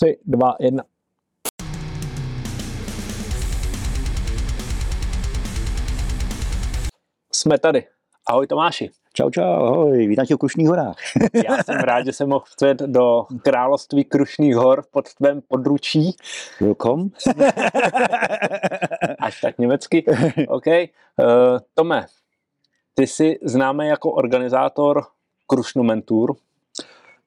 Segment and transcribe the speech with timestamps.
[0.00, 0.84] 3, 2, 1.
[7.32, 7.86] Jsme tady.
[8.26, 8.90] Ahoj Tomáši.
[9.12, 10.96] Čau, čau, ahoj, vítám tě v Krušných horách.
[11.48, 16.16] Já jsem rád, že jsem mohl vjet do království Krušných hor pod tvém područí.
[16.60, 17.08] Welcome.
[19.18, 20.04] Až tak německy.
[20.48, 20.66] OK.
[20.66, 22.06] Uh, Tome,
[22.94, 25.02] ty jsi známý jako organizátor
[25.46, 26.36] Krušnomentur.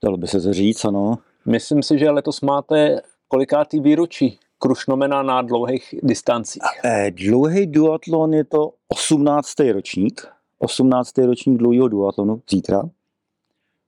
[0.04, 1.18] Dalo by se to říct, ano.
[1.46, 6.62] Myslím si, že letos máte kolikátý výročí Krušnomena na dlouhých distancích.
[6.86, 9.72] Eh, dlouhý duatlon je to 18.
[9.72, 10.28] ročník.
[10.60, 11.26] 18.
[11.26, 12.82] ročník dlouhého duatlonu zítra.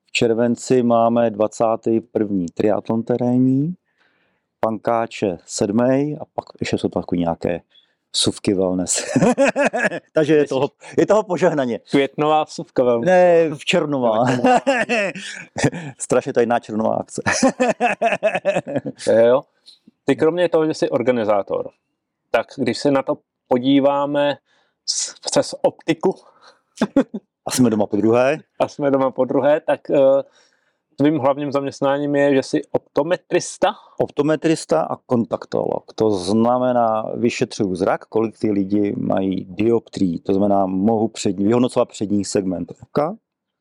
[0.06, 2.46] V červenci máme 21.
[2.54, 3.74] triatlon terénní,
[4.60, 5.80] pankáče 7.
[6.22, 7.62] a pak ještě jsou takový nějaké
[8.16, 9.04] suvky wellness.
[10.14, 11.80] Takže je toho, je toho požehnaně.
[11.80, 13.08] Květnová suvka wellness.
[13.08, 14.26] Ne, v červnová.
[16.00, 17.22] Strašně tajná červnová akce.
[19.26, 19.42] jo.
[20.06, 21.70] Ty kromě toho, že jsi organizátor,
[22.32, 24.38] tak když se na to podíváme
[25.26, 26.16] přes optiku,
[27.46, 28.38] a jsme doma po druhé.
[28.60, 30.22] A jsme doma po druhé, tak uh,
[30.96, 33.74] tvým hlavním zaměstnáním je, že jsi optometrista?
[34.00, 35.94] Optometrista a kontaktolog.
[35.96, 40.20] To znamená, vyšetřuju zrak, kolik ty lidi mají dioptrii.
[40.20, 43.16] To znamená, mohu před, vyhodnocovat přední segment oka.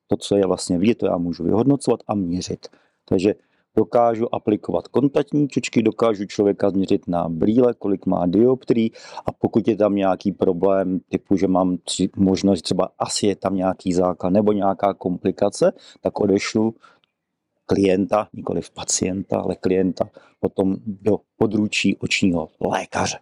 [0.06, 2.69] To, co je vlastně vidět, to já můžu vyhodnocovat a měřit.
[3.08, 3.34] Takže
[3.77, 8.92] dokážu aplikovat kontaktní čočky, dokážu člověka změřit na brýle, kolik má dioptrií
[9.27, 13.56] a pokud je tam nějaký problém typu, že mám tři, možnost, třeba asi je tam
[13.56, 16.74] nějaký základ nebo nějaká komplikace, tak odešlu
[17.74, 20.08] klienta, nikoli pacienta, ale klienta
[20.40, 23.18] potom do područí očního lékaře.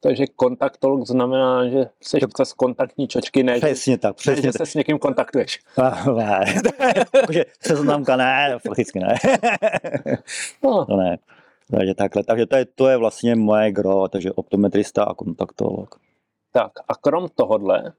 [0.00, 4.66] Takže kontaktolog znamená, že jsi přes kontaktní čočky, ne, přesně tak, přesně ne, že se
[4.66, 5.60] s někým kontaktuješ.
[6.16, 6.44] ne,
[7.26, 9.14] takže seznamka ne, fakticky ne.
[10.62, 10.84] no.
[10.84, 11.18] To ne.
[11.70, 16.00] Takže takhle, takže to je, to je vlastně moje gro, takže optometrista a kontaktolog.
[16.52, 17.92] Tak a krom tohodle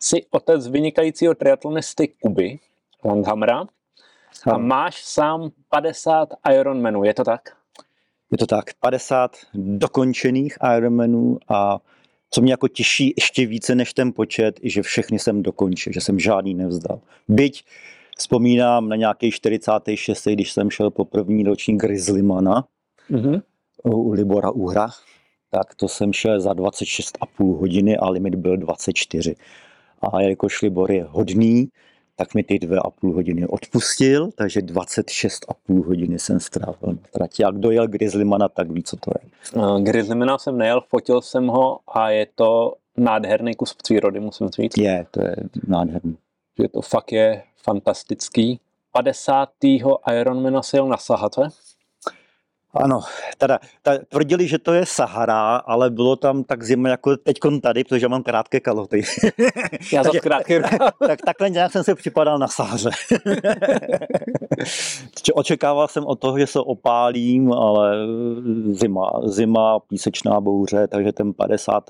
[0.00, 2.58] jsi otec vynikajícího triatlonisty Kuby
[3.04, 3.66] Langhamra
[4.44, 7.40] a máš sám 50 Ironmanů, je to tak?
[8.30, 11.78] Je to tak, 50 dokončených Ironmanů a
[12.30, 16.00] co mě jako těší ještě více než ten počet, je, že všechny jsem dokončil, že
[16.00, 17.00] jsem žádný nevzdal.
[17.28, 17.64] Byť
[18.18, 22.64] vzpomínám na nějaký 46, když jsem šel po první ročník Grizzlymana
[23.10, 23.42] mm-hmm.
[23.84, 24.88] u Libora Uhra,
[25.50, 29.34] tak to jsem šel za 26,5 hodiny a limit byl 24.
[30.12, 31.68] A jelikož Libor je hodný,
[32.16, 36.92] tak mi ty dvě a půl hodiny odpustil, takže 26 a půl hodiny jsem strávil
[36.92, 37.44] na trati.
[37.44, 39.30] A kdo jel Grizzlymana, tak ví, co to je.
[39.82, 44.78] Grizzlymana jsem nejel, fotil jsem ho a je to nádherný kus přírody, musím říct.
[44.78, 46.16] Je, to je nádherný.
[46.58, 48.60] Že to fakt je fantastický.
[48.92, 49.48] 50.
[50.20, 51.48] Ironmana si jel na Sahatve.
[52.82, 53.00] Ano,
[53.38, 57.84] teda, ta, tvrdili, že to je Sahara, ale bylo tam tak zima jako teď tady,
[57.84, 59.02] protože mám krátké kaloty.
[59.92, 60.62] Já za krátké
[61.06, 62.90] tak, takhle nějak jsem se připadal na Sahaře.
[65.34, 67.96] Očekával jsem od toho, že se opálím, ale
[68.70, 71.84] zima, zima, písečná bouře, takže ten 50.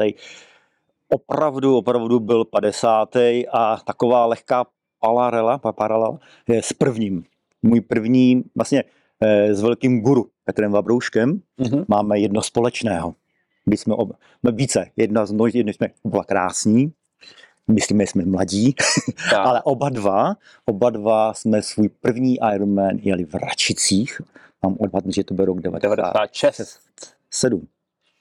[1.09, 3.17] opravdu, opravdu byl 50.
[3.53, 4.65] a taková lehká
[5.01, 6.19] paralela, paralela
[6.49, 7.25] je s prvním.
[7.63, 8.85] Můj první, vlastně
[9.23, 11.85] Eh, s velkým guru Petrem Vabrouškem mm-hmm.
[11.89, 13.15] máme jedno společného.
[13.67, 14.13] My jsme ob,
[14.43, 16.93] no více, jedna z množ, jedno jsme oba krásní,
[17.71, 18.75] myslíme, že jsme mladí,
[19.37, 24.21] ale oba dva, oba dva jsme svůj první Ironman jeli v Račicích.
[24.63, 26.81] Mám odhadnout, že to byl rok 96.
[27.31, 27.67] 7.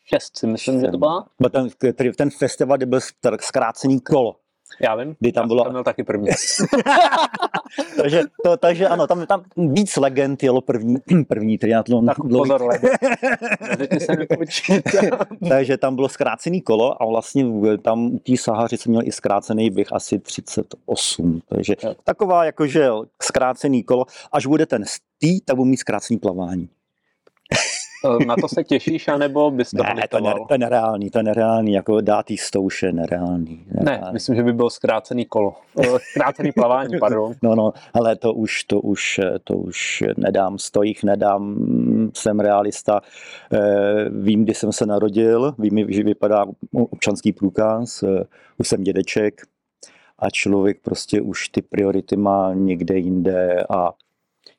[0.06, 0.86] 6 si myslím, 7.
[0.86, 1.28] že to byla.
[1.52, 3.00] Ten, ten festival, kde byl
[3.42, 4.36] zkrácený kolo.
[4.80, 5.64] Já vím, kdy tam já bylo...
[5.64, 6.28] tam měl taky první.
[8.02, 12.06] takže, to, takže ano, tam, tam víc legend jelo první, první triatlon.
[12.06, 12.64] Tak pozor,
[15.50, 17.46] takže tam bylo zkrácený kolo a vlastně
[17.82, 21.42] tam u té Sahaři jsem měl i zkrácený běh asi 38.
[21.50, 21.96] Takže jo.
[22.04, 22.90] taková jakože
[23.22, 24.06] zkrácený kolo.
[24.32, 26.70] Až bude ten stý, tak budu mít zkrácený plavání.
[28.06, 31.20] Eh, na to se těšíš, anebo bys to Ne, to, ne, to je nereálný, to
[31.20, 34.06] je nereálný, jako dát jí stouš je nereálný, nereálný.
[34.06, 37.34] Ne, myslím, že by bylo zkrácený kolo, eh, zkrácený plavání, pardon.
[37.44, 41.56] No, no, ale to už, to už, to už nedám, stojích nedám,
[42.14, 43.02] jsem realista,
[43.54, 48.04] eh, vím, kdy jsem se narodil, vím, že vypadá občanský průkaz,
[48.58, 49.42] už jsem dědeček,
[50.20, 53.94] a člověk prostě už ty priority má někde jinde a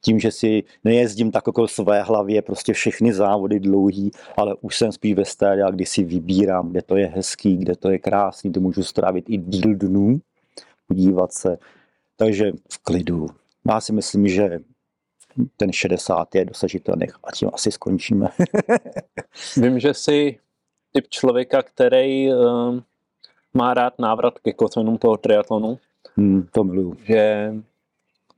[0.01, 4.93] tím, že si nejezdím tak jako své hlavě prostě všechny závody dlouhý, ale už jsem
[4.93, 8.61] spíš ve stádiu, kdy si vybírám, kde to je hezký, kde to je krásný, kde
[8.61, 10.21] můžu strávit i díl dnů,
[10.89, 11.59] podívat se.
[12.17, 13.27] Takže v klidu.
[13.69, 14.59] Já si myslím, že
[15.57, 18.29] ten 60 je dosažitelný a tím asi skončíme.
[19.57, 20.39] Vím, že jsi
[20.93, 22.79] typ člověka, který uh,
[23.55, 25.79] má rád návrat ke kořenům toho triatlonu.
[26.17, 26.97] Hmm, to miluju.
[27.05, 27.53] Že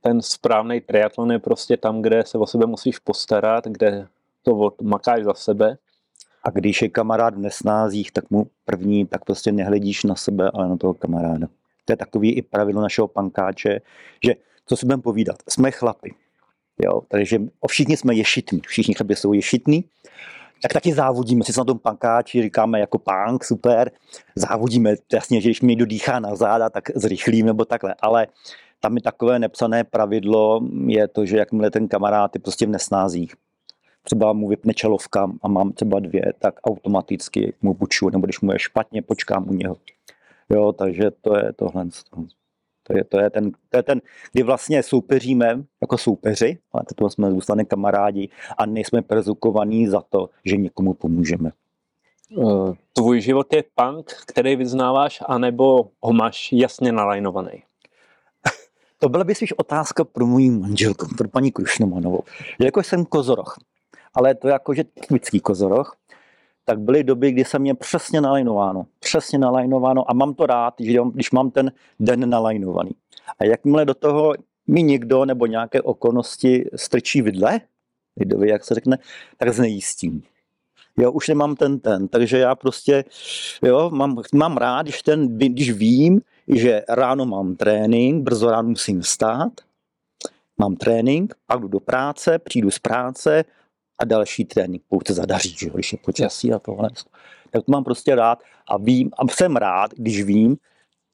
[0.01, 4.07] ten správný triatlon je prostě tam, kde se o sebe musíš postarat, kde
[4.43, 5.77] to makáš za sebe.
[6.43, 10.69] A když je kamarád v nesnázích, tak mu první, tak prostě nehledíš na sebe, ale
[10.69, 11.47] na toho kamaráda.
[11.85, 13.81] To je takový i pravidlo našeho pankáče,
[14.23, 14.35] že
[14.65, 16.13] co si budeme povídat, jsme chlapi.
[16.85, 19.83] Jo, takže všichni jsme ješitní, všichni chlapi jsou ješitní,
[20.61, 23.91] tak taky závodíme, si na tom pankáči říkáme jako pánk, super,
[24.35, 28.27] závodíme, jasně, že když mi dodýchá na záda, tak zrychlím nebo takhle, ale
[28.79, 33.33] tam je takové nepsané pravidlo, je to, že jakmile ten kamarád je prostě v nesnázích,
[34.03, 38.51] třeba mu vypne čelovka a mám třeba dvě, tak automaticky mu buču, nebo když mu
[38.51, 39.75] je špatně, počkám u něho.
[40.49, 41.85] Jo, takže to je tohle.
[42.83, 47.09] To je, to je, ten, to je ten, kdy vlastně soupeříme jako soupeři, ale to
[47.09, 51.51] jsme zůstane kamarádi a nejsme prezukovaní za to, že někomu pomůžeme.
[52.31, 57.63] Eh, tvůj život je punk, který vyznáváš, anebo ho máš jasně nalajnovaný?
[58.99, 62.23] To byla by spíš otázka pro můj manželku, pro paní Krušnomanovou.
[62.59, 63.55] Jako jsem kozoroch,
[64.13, 65.95] ale to je jako, že typický kozoroch,
[66.65, 68.85] tak byly doby, kdy jsem mě přesně nalajnováno.
[68.99, 70.73] Přesně nalajnováno a mám to rád,
[71.13, 72.91] když mám ten den nalajnovaný.
[73.39, 74.33] A jakmile do toho
[74.67, 77.61] mi někdo nebo nějaké okolnosti strčí vidle,
[78.17, 78.97] lidově, jak se řekne,
[79.37, 80.23] tak znejistím.
[80.97, 83.03] Jo, už nemám ten ten, takže já prostě,
[83.63, 89.01] jo, mám, mám rád, když, ten, když vím, že ráno mám trénink, brzo ráno musím
[89.01, 89.51] vstát,
[90.57, 93.45] mám trénink, pak jdu do práce, přijdu z práce,
[93.99, 96.89] a další trénink, pokud se zadaří, že, když je počasí a tohle.
[97.49, 100.57] Tak to mám prostě rád a vím, a jsem rád, když vím,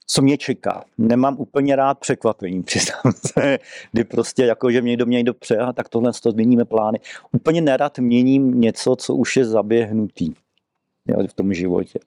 [0.08, 0.86] co mě čeká.
[0.98, 3.60] Nemám úplně rád překvapení, přiznám se,
[3.92, 7.00] kdy prostě jako, že mě někdo mě někdo pře, a tak tohle to změníme plány.
[7.32, 10.34] Úplně nerad měním něco, co už je zaběhnutý
[11.08, 12.00] jo, v tom životě.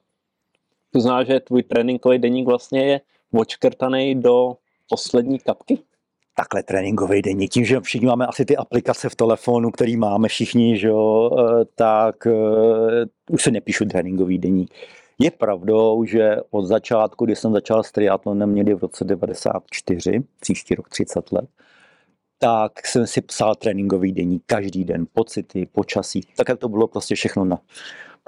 [0.93, 3.01] To znamená, že tvůj tréninkový deník vlastně je
[3.33, 4.57] očkrtaný do
[4.89, 5.79] poslední kapky?
[6.39, 7.49] takhle tréninkový denní.
[7.49, 12.27] Tím, že všichni máme asi ty aplikace v telefonu, který máme všichni, že eh, tak
[12.27, 12.33] uh,
[13.31, 14.67] už se nepíšu tréninkový denní.
[15.19, 20.75] Je pravdou, že od začátku, kdy jsem začal s triatlonem někdy v roce 94, příští
[20.75, 21.49] rok 30 let,
[22.39, 27.15] tak jsem si psal tréninkový denní každý den, pocity, počasí, tak jak to bylo prostě
[27.15, 27.59] všechno na.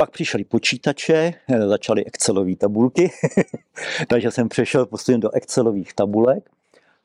[0.00, 3.10] Pak přišly počítače, eh, začaly Excelové tabulky,
[4.08, 6.50] takže jsem přešel prostě do Excelových tabulek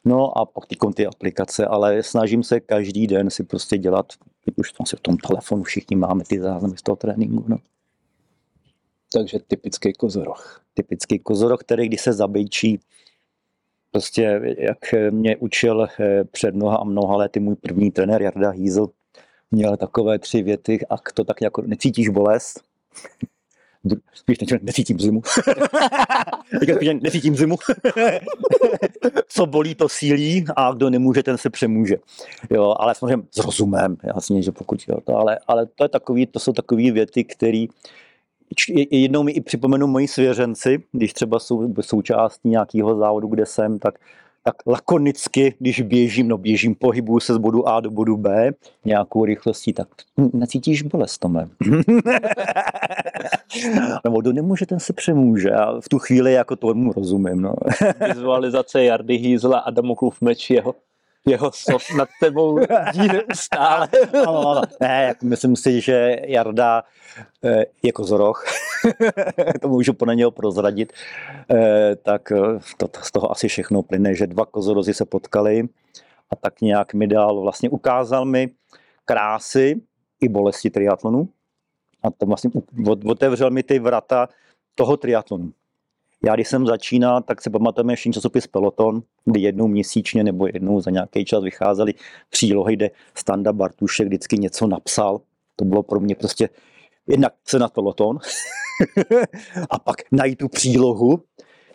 [0.06, 4.06] No a pak ty ty aplikace, ale snažím se každý den si prostě dělat,
[4.56, 7.45] už vlastně v tom telefonu všichni máme ty záznamy z toho tréninku.
[7.47, 7.57] No.
[9.13, 10.62] Takže typický kozoroch.
[10.74, 12.80] Typický kozoroch, který když se zabejčí,
[13.92, 18.88] prostě jak mě učil eh, před mnoha a mnoha lety můj první trenér Jarda Hýzl,
[19.51, 22.75] měl takové tři věty, a to tak jako necítíš bolest,
[24.13, 25.21] spíš než necítím zimu.
[27.01, 27.56] necítím zimu.
[29.27, 31.95] Co bolí, to sílí a kdo nemůže, ten se přemůže.
[32.50, 36.25] Jo, ale samozřejmě s rozumem, jasně, že pokud jo, to, ale, ale to, je takový,
[36.25, 37.65] to jsou takové věty, které
[38.92, 44.00] jednou mi i připomenu moji svěřenci, když třeba jsou součástí nějakého závodu, kde jsem, tak
[44.47, 48.51] tak lakonicky, když běžím, no běžím, pohybuju se z bodu A do bodu B
[48.86, 49.88] nějakou rychlostí, tak
[50.33, 51.50] necítíš bolest, Tome.
[54.04, 55.52] Nebo to nemůže, ten se přemůže.
[55.52, 57.42] A v tu chvíli jako tomu rozumím.
[57.42, 57.54] No.
[58.07, 60.75] Vizualizace Jardy Hýzla a Damoklův meč jeho
[61.27, 62.59] jeho sof nad tebou
[63.33, 63.89] stále.
[64.13, 64.61] ano, ano.
[64.81, 66.83] Ne, jak myslím si, že Jarda
[67.44, 68.44] je jako zroch,
[69.61, 70.94] to můžu po něho prozradit,
[71.51, 75.63] eh, tak eh, to, z toho asi všechno plyne, že dva kozorozy se potkali
[76.29, 78.49] a tak nějak mi dal, vlastně ukázal mi
[79.05, 79.81] krásy
[80.21, 81.29] i bolesti triatlonu
[82.03, 82.51] a to vlastně
[83.05, 84.29] otevřel mi ty vrata
[84.75, 85.51] toho triatlonu.
[86.24, 90.81] Já když jsem začínal, tak se pamatujeme všichni časopis Peloton, kdy jednou měsíčně nebo jednou
[90.81, 91.94] za nějaký čas vycházely
[92.30, 95.22] přílohy, kde Standa Bartušek vždycky něco napsal.
[95.56, 96.50] To bylo pro mě prostě
[97.07, 98.18] jednak se na Peloton
[99.69, 101.24] a pak najít tu přílohu.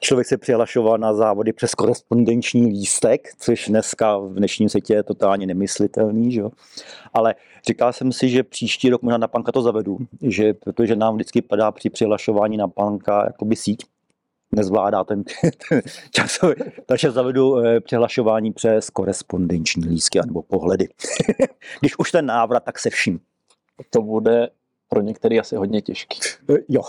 [0.01, 5.47] Člověk se přihlašoval na závody přes korespondenční lístek, což dneska v dnešním světě je totálně
[5.47, 6.33] nemyslitelný.
[6.33, 6.43] Že?
[7.15, 7.35] Ale
[7.67, 11.43] říkal jsem si, že příští rok možná na panka to zavedu, že, protože nám vždycky
[11.43, 13.85] padá při přihlašování na panka jakoby síť,
[14.53, 15.25] nezvládá ten,
[15.69, 16.55] ten časový.
[16.87, 20.89] Takže zavedu eh, přihlašování přes korespondenční lístky nebo pohledy.
[21.81, 23.21] Když už ten návrat, tak se vším.
[23.91, 24.49] To bude
[24.89, 26.21] pro některý asi hodně těžký.
[26.69, 26.83] Jo.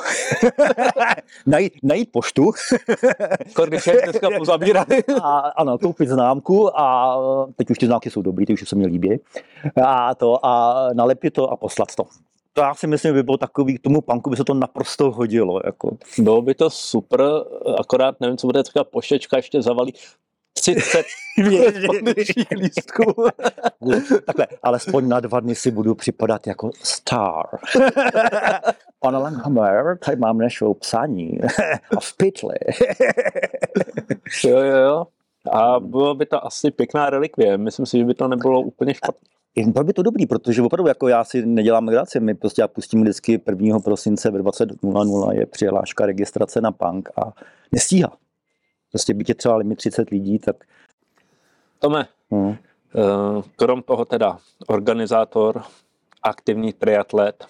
[1.45, 2.51] najít, najít poštu.
[3.67, 5.03] Když je dneska pozabírali.
[5.23, 7.17] a, ano, koupit známku a
[7.55, 9.19] teď už ty známky jsou dobrý, ty už se mi líbí.
[9.83, 12.03] A to a nalepit to a poslat to
[12.53, 15.61] to já si myslím, by bylo takový, k tomu punku by se to naprosto hodilo.
[15.65, 15.97] Jako.
[16.17, 17.21] Bylo by to super,
[17.79, 19.93] akorát nevím, co bude taková pošečka, ještě zavalí
[20.53, 21.05] 30
[21.87, 23.25] podpůrných lístků.
[24.25, 27.45] Takhle, alespoň na dva dny si budu připadat jako star.
[28.99, 31.39] Pane Langhammer, tady mám našou psaní.
[31.97, 32.55] A v pytli.
[34.43, 35.07] jo, jo, jo.
[35.51, 37.57] A bylo by to asi pěkná relikvie.
[37.57, 39.29] Myslím si, že by to nebylo úplně špatné.
[39.57, 43.01] Bylo by to dobrý, protože opravdu jako já si nedělám legraci, my prostě já pustím
[43.01, 43.79] vždycky 1.
[43.79, 47.33] prosince ve 20.00 je přihláška registrace na punk a
[47.71, 48.17] nestíhá.
[48.91, 50.55] Prostě byť je třeba limit 30 lidí, tak...
[51.79, 52.55] Tome, hmm.
[53.55, 55.63] krom toho teda organizátor,
[56.23, 57.45] aktivní triatlet,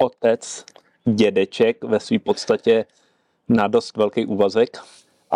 [0.00, 0.64] otec,
[1.04, 2.84] dědeček ve své podstatě
[3.48, 4.78] na dost velký úvazek.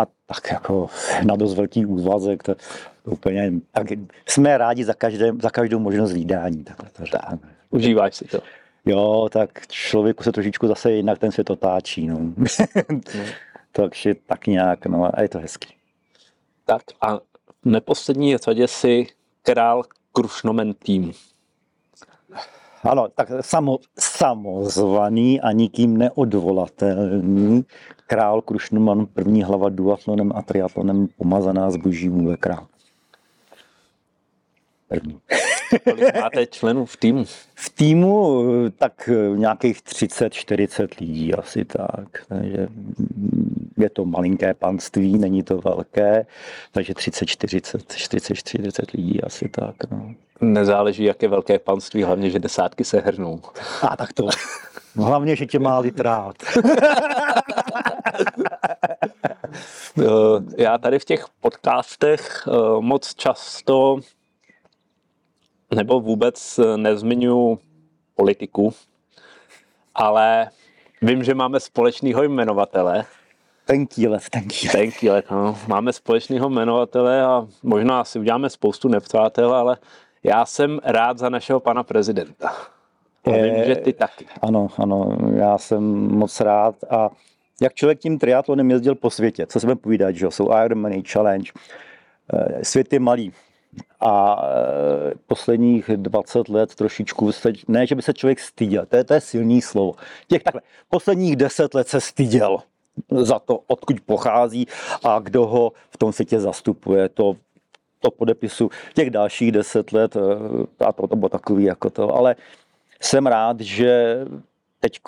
[0.00, 0.88] A tak jako
[1.26, 2.54] na dost velký úvazek, to,
[3.04, 3.86] to úplně, tak
[4.26, 6.64] jsme rádi za, každé, za každou možnost výdání.
[6.64, 7.38] Tak, to tak.
[7.70, 8.38] Užíváš si to.
[8.86, 12.06] Jo, tak člověku se trošičku zase jinak ten svět otáčí.
[12.06, 12.18] No.
[12.18, 12.44] no.
[13.72, 15.74] Takže tak nějak, no a je to hezký.
[16.64, 17.20] Tak a v
[17.64, 19.06] neposlední řadě si
[19.42, 21.12] král Krušnomen tým.
[22.82, 27.64] Ano, tak samo, samozvaný a nikým neodvolatelný
[28.10, 32.66] král Krušnoman, první hlava duatlonem a triatlonem pomazaná zboží vůle král.
[34.88, 35.18] První.
[35.84, 37.24] Kolik máte členů v týmu?
[37.54, 38.44] V týmu
[38.78, 42.08] tak nějakých 30-40 lidí asi tak.
[42.28, 42.68] Takže
[43.78, 46.26] je to malinké panství, není to velké,
[46.72, 49.74] takže 30-40, 40-40 lidí asi tak.
[49.90, 50.14] No.
[50.40, 53.40] Nezáleží, jaké velké panství, hlavně, že desátky se hrnou.
[53.82, 54.28] A tak to.
[54.96, 56.36] Hlavně, že tě má litrát.
[60.58, 64.00] Já tady v těch podcastech eh, moc často
[65.74, 67.58] nebo vůbec nezmiňuji
[68.14, 68.74] politiku,
[69.94, 70.50] ale
[71.02, 73.04] vím, že máme společného jmenovatele.
[73.64, 74.72] Tenký let, tenký let.
[74.72, 75.58] Tenký let, no.
[75.66, 79.76] Máme společného jmenovatele a možná si uděláme spoustu nepřátel, ale
[80.22, 82.48] já jsem rád za našeho pana prezidenta.
[83.24, 84.26] A vím, že ty taky.
[84.42, 87.10] Ano, ano, já jsem moc rád a
[87.60, 91.52] jak člověk tím triatlonem jezdil po světě, co se budeme povídat, že jsou Ironman Challenge,
[92.32, 93.32] eh, svět je malý,
[94.00, 97.30] a eh, posledních 20 let trošičku,
[97.68, 99.92] ne, že by se člověk styděl, to je, to je silný slovo.
[100.28, 102.58] Těch takhle, posledních 10 let se styděl
[103.10, 104.66] za to, odkud pochází
[105.04, 107.08] a kdo ho v tom světě zastupuje.
[107.08, 107.36] To,
[108.00, 112.36] to podepisu těch dalších 10 let eh, a to, to bylo takový jako to, ale
[113.00, 114.18] jsem rád, že
[114.80, 115.00] teď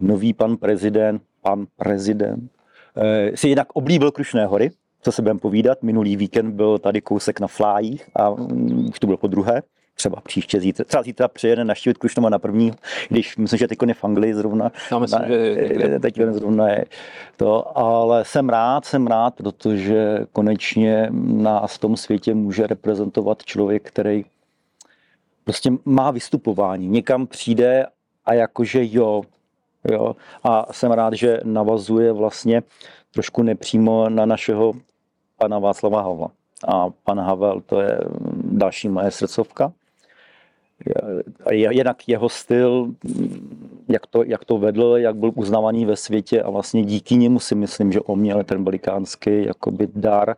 [0.00, 2.50] nový pan prezident, pan prezident,
[2.96, 4.70] eh, si jinak oblíbil Krušné hory,
[5.02, 5.82] co se budeme povídat.
[5.82, 9.62] Minulý víkend byl tady kousek na flájích a mm, už to bylo po druhé.
[9.94, 12.72] Třeba příště zítra, třeba zítra přijede naštívit Krušnova na první,
[13.08, 14.72] když myslím, že teď je v Anglii zrovna.
[14.90, 16.84] Já myslím, na, že teď zrovna je
[17.36, 23.88] to, ale jsem rád, jsem rád, protože konečně nás v tom světě může reprezentovat člověk,
[23.88, 24.24] který
[25.44, 26.88] prostě má vystupování.
[26.88, 27.86] Někam přijde
[28.26, 29.22] a jakože jo,
[29.92, 30.16] jo.
[30.42, 32.62] A jsem rád, že navazuje vlastně
[33.14, 34.72] trošku nepřímo na našeho
[35.36, 36.30] pana Václava Havla.
[36.68, 37.98] A pan Havel to je
[38.44, 39.72] další moje srdcovka.
[41.50, 42.94] Jednak jeho styl,
[43.88, 47.54] jak to, jak to vedl, jak byl uznávaný ve světě a vlastně díky němu si
[47.54, 50.36] myslím, že on měl ten velikánský jakoby dar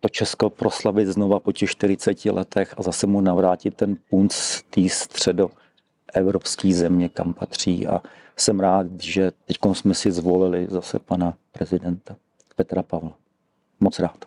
[0.00, 4.88] to Česko proslavit znova po těch 40 letech a zase mu navrátit ten punc té
[4.88, 5.50] středo
[6.14, 7.86] evropské země, kam patří.
[7.86, 8.02] A
[8.36, 12.16] jsem rád, že teď jsme si zvolili zase pana prezidenta
[12.56, 13.12] Petra Pavla.
[13.80, 14.24] Moc rád.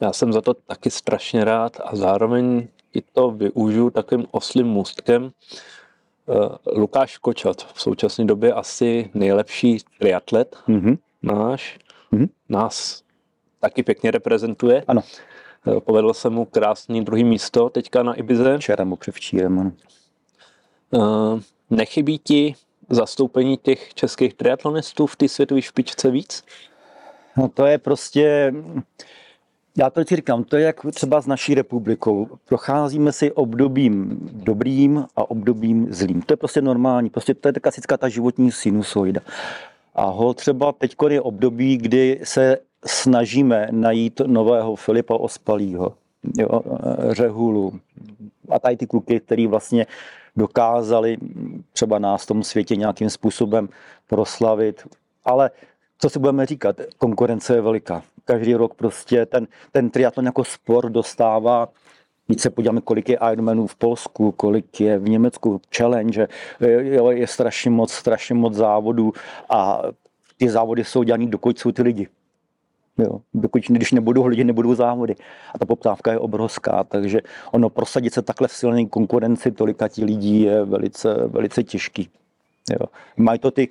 [0.00, 5.30] Já jsem za to taky strašně rád a zároveň i to využiju takovým oslým můstkem.
[6.28, 10.98] Eh, Lukáš Kočat v současné době asi nejlepší triatlet mm-hmm.
[11.22, 11.78] náš.
[12.12, 12.28] Mm-hmm.
[12.48, 13.02] Nás
[13.60, 14.84] taky pěkně reprezentuje.
[14.88, 15.02] Ano.
[15.66, 18.58] Eh, povedl se mu krásný druhý místo teďka na Ibize.
[18.58, 19.72] Včera mu převčírem, ano.
[20.94, 22.54] Eh, nechybí ti
[22.90, 26.42] zastoupení těch českých triatlonistů v té světové špičce víc?
[27.36, 28.54] No to je prostě,
[29.78, 32.28] já to vždycky říkám, to je jak třeba s naší republikou.
[32.44, 36.22] Procházíme si obdobím dobrým a obdobím zlým.
[36.22, 39.20] To je prostě normální, prostě to je klasická ta životní sinusoida.
[39.94, 45.94] A ho třeba teď je období, kdy se snažíme najít nového Filipa Ospalího,
[46.38, 46.60] jo,
[47.10, 47.80] Řehulu
[48.48, 49.86] a tady ty kluky, který vlastně
[50.36, 51.16] dokázali
[51.72, 53.68] třeba nás v tom světě nějakým způsobem
[54.06, 54.86] proslavit.
[55.24, 55.50] Ale
[55.98, 58.02] co si budeme říkat, konkurence je veliká.
[58.24, 61.68] Každý rok prostě ten, ten triatlon jako sport dostává
[62.26, 66.28] Když se podíváme, kolik je Ironmanů v Polsku, kolik je v Německu challenge,
[66.60, 69.12] je, je strašně moc, strašně moc závodů
[69.48, 69.82] a
[70.36, 72.08] ty závody jsou dělané, dokud jsou ty lidi.
[72.98, 75.14] Jo, dokud, když nebudou lidi, nebudou závody.
[75.54, 77.20] A ta poptávka je obrovská, takže
[77.52, 82.08] ono prosadit se takhle v silné konkurenci tolika ti lidí je velice, velice těžký.
[82.70, 82.86] Jo.
[83.16, 83.68] Mají to ty,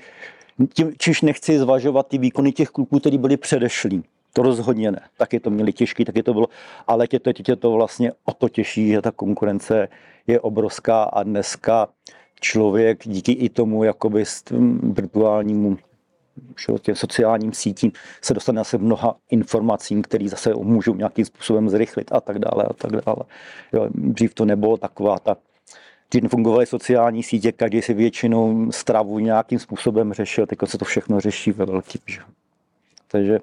[0.73, 4.03] tím, čiž nechci zvažovat ty výkony těch kluků, kteří byli předešlí.
[4.33, 4.99] To rozhodně ne.
[5.17, 6.47] Taky to měli těžký, taky to bylo,
[6.87, 9.87] ale tě to, tě to vlastně o to těší, že ta konkurence
[10.27, 11.87] je obrovská a dneska
[12.41, 14.23] člověk díky i tomu jakoby
[14.81, 15.77] virtuálnímu
[16.81, 22.21] těm sociálním sítím se dostane asi mnoha informacím, které zase můžou nějakým způsobem zrychlit a
[22.21, 23.23] tak dále a tak dále.
[23.73, 25.37] Jo, dřív to nebylo taková ta
[26.11, 31.19] Dřív fungovaly sociální sítě, každý si většinou stravu nějakým způsobem řešil, teď se to všechno
[31.19, 32.01] řeší ve velkým.
[32.05, 32.19] Že?
[33.07, 33.39] Takže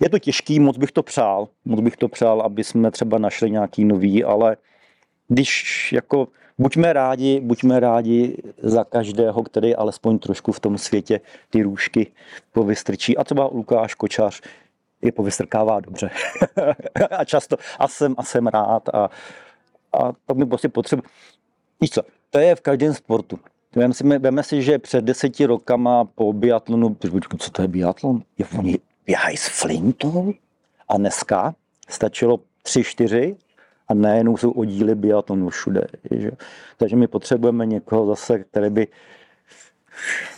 [0.00, 3.50] je to těžký, moc bych to přál, moc bych to přál, aby jsme třeba našli
[3.50, 4.56] nějaký nový, ale
[5.28, 11.20] když jako buďme rádi, buďme rádi za každého, který alespoň trošku v tom světě
[11.50, 12.12] ty růžky
[12.52, 13.16] povystrčí.
[13.16, 14.40] A třeba Lukáš Kočář
[15.02, 16.10] je povystrkává dobře.
[17.10, 18.88] a často, a jsem, a jsem rád.
[18.88, 19.10] A,
[19.92, 21.02] a to mi prostě potřebuji.
[21.80, 23.38] Víš co, to je v každém sportu.
[23.76, 26.96] Veme si, veme si, že před deseti rokama po biatlonu,
[27.38, 28.22] co to je biatlon?
[28.38, 30.34] Je, oni běhají s flintou
[30.88, 31.54] a dneska
[31.88, 33.36] stačilo tři, čtyři
[33.88, 35.86] a nejenom jsou oddíly biatlonu všude.
[36.10, 36.30] Že?
[36.76, 38.88] Takže my potřebujeme někoho zase, který by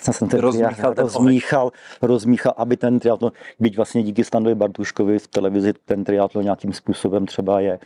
[0.00, 1.72] jsem ten rozmíchal, rozmíchal,
[2.02, 7.26] rozmíchal, aby ten triatlon, byť vlastně díky Standovi Bartuškovi v televizi ten triatlon nějakým způsobem
[7.26, 7.78] třeba je,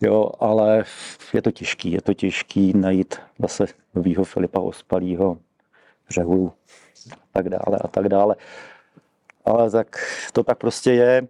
[0.00, 0.84] jo, ale
[1.34, 5.38] je to těžký, je to těžký najít zase novýho Filipa Ospalýho,
[6.10, 6.52] Řehulu
[7.12, 8.36] a tak dále a tak dále.
[9.44, 9.96] Ale tak
[10.32, 11.28] to tak prostě je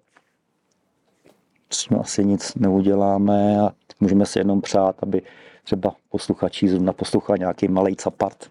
[1.71, 3.71] s tím asi nic neuděláme a
[4.01, 5.23] můžeme si jenom přát, aby
[5.65, 8.51] třeba posluchači zrovna poslouchali nějaký malý capart,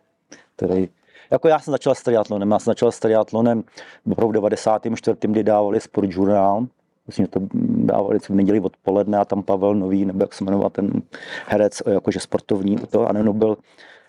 [0.56, 0.90] který
[1.32, 3.64] jako já jsem začal s triatlonem, já jsem začal s triatlonem
[4.06, 5.18] v 94.
[5.22, 6.68] kdy dávali Sport Journal,
[7.08, 7.40] Myslím, že to
[7.86, 11.02] dávali v neděli odpoledne a tam Pavel Nový, nebo jak se jmenoval ten
[11.48, 13.58] herec, jakože sportovní, to, a nebo byl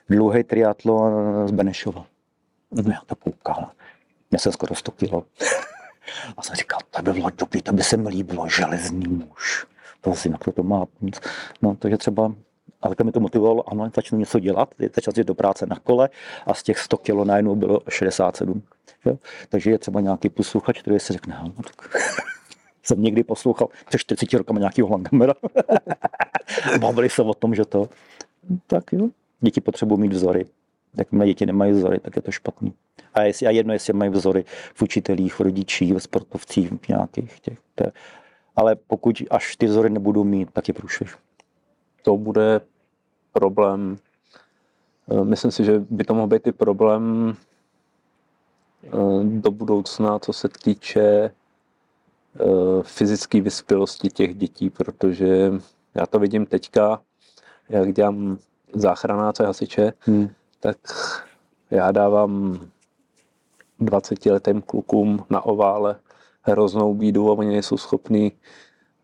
[0.08, 2.06] dlouhý triatlon z Benešova.
[2.70, 3.68] No, já to koukal.
[4.32, 5.24] Já jsem skoro 100 kilo.
[6.36, 9.66] A jsem říkal, to by bylo dobrý, to by se mi líbilo, železný muž.
[10.00, 10.84] To asi na to má.
[11.62, 12.32] No, takže třeba
[12.82, 16.08] ale to mi to motivovalo, ano, začnu něco dělat, začal jít do práce na kole
[16.46, 18.62] a z těch 100 kg najednou bylo 67.
[19.04, 19.18] Jo?
[19.48, 21.96] Takže je třeba nějaký posluchač, který si řekne, no, tak
[22.82, 25.34] jsem někdy poslouchal před 40 rokama nějakýho Langamera.
[26.80, 27.88] Bavili se o tom, že to,
[28.66, 29.08] tak jo,
[29.40, 30.46] děti potřebují mít vzory.
[30.98, 32.74] Jakmile děti nemají vzory, tak je to špatný.
[33.14, 37.40] A, jestli, a jedno, jestli mají vzory v učitelích, v rodičích, v sportovcích, v nějakých
[37.40, 37.58] těch.
[37.74, 37.84] To,
[38.56, 41.16] ale pokud až ty vzory nebudou mít, tak je průšvih.
[42.02, 42.60] To bude
[43.32, 43.96] problém.
[45.10, 47.34] Eh, myslím si, že by to mohl být i problém
[48.84, 48.90] eh,
[49.24, 51.32] do budoucna, co se týče eh,
[52.82, 55.52] fyzické vyspělosti těch dětí, protože
[55.94, 57.00] já to vidím teďka,
[57.68, 58.38] jak dělám
[58.74, 60.28] záchranáce hasiče, hmm.
[60.60, 60.76] Tak
[61.70, 62.60] já dávám
[63.80, 65.96] 20 letým klukům na ovále
[66.42, 68.32] hroznou bídu a oni nejsou schopní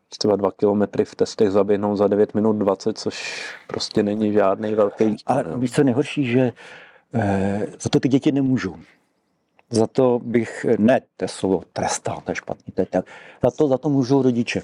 [0.09, 5.17] třeba dva kilometry v testech zaběhnout za 9 minut 20, což prostě není žádný velký...
[5.27, 6.53] Ale víš, co nejhorší, že
[7.15, 8.77] e, za to ty děti nemůžou.
[9.71, 13.03] Za to bych, ne, to slovo trestal, to je špatný, to je.
[13.45, 14.63] Za to, za to můžou rodiče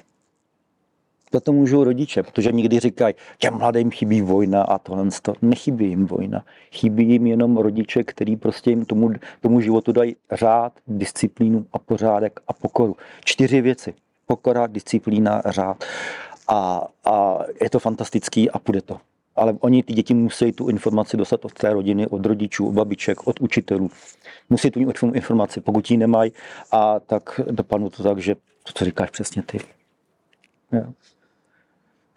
[1.33, 5.07] za to můžou rodiče, protože někdy říkají, těm mladým chybí vojna a tohle.
[5.21, 5.33] To.
[5.41, 6.45] Nechybí jim vojna.
[6.71, 9.11] Chybí jim jenom rodiče, který prostě jim tomu,
[9.41, 12.95] tomu životu dají řád, disciplínu a pořádek a pokoru.
[13.25, 13.93] Čtyři věci.
[14.27, 15.83] Pokora, disciplína, řád.
[16.47, 18.97] A, a je to fantastický a půjde to.
[19.35, 23.27] Ale oni, ty děti, musí tu informaci dostat od té rodiny, od rodičů, od babiček,
[23.27, 23.89] od učitelů.
[24.49, 24.79] Musí tu
[25.13, 26.31] informaci, pokud ji nemají,
[26.71, 29.59] a tak dopadnu to tak, že to, co říkáš přesně ty.
[30.71, 30.93] Jo.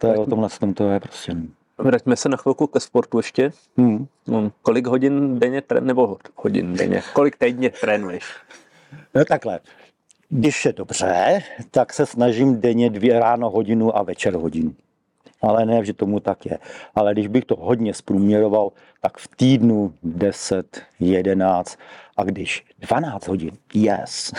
[0.03, 1.35] To je o tomhle tom, to je prostě...
[1.77, 3.51] Vraťme se na chvilku ke sportu ještě.
[3.77, 4.07] Hmm.
[4.27, 8.23] No, kolik hodin denně trénuješ, nebo hodin denně, kolik týdně trénuješ?
[9.15, 9.59] No takhle,
[10.29, 14.75] když je dobře, tak se snažím denně dvě ráno hodinu a večer hodinu.
[15.41, 16.59] Ale ne, že tomu tak je.
[16.95, 21.79] Ale když bych to hodně zprůměroval, tak v týdnu 10, 11
[22.17, 24.31] a když 12 hodin, yes.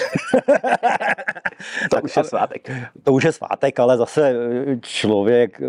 [1.90, 2.70] to už je svátek.
[3.02, 4.34] To už je svátek, ale zase
[4.80, 5.60] člověk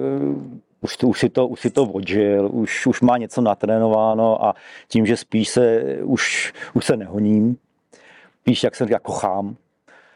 [0.82, 4.56] už, to, už, si to, už si to odžil, už, už má něco natrénováno a
[4.88, 7.58] tím, že spíš se, už, už se nehoním,
[8.42, 9.56] spíš jak se jako chám,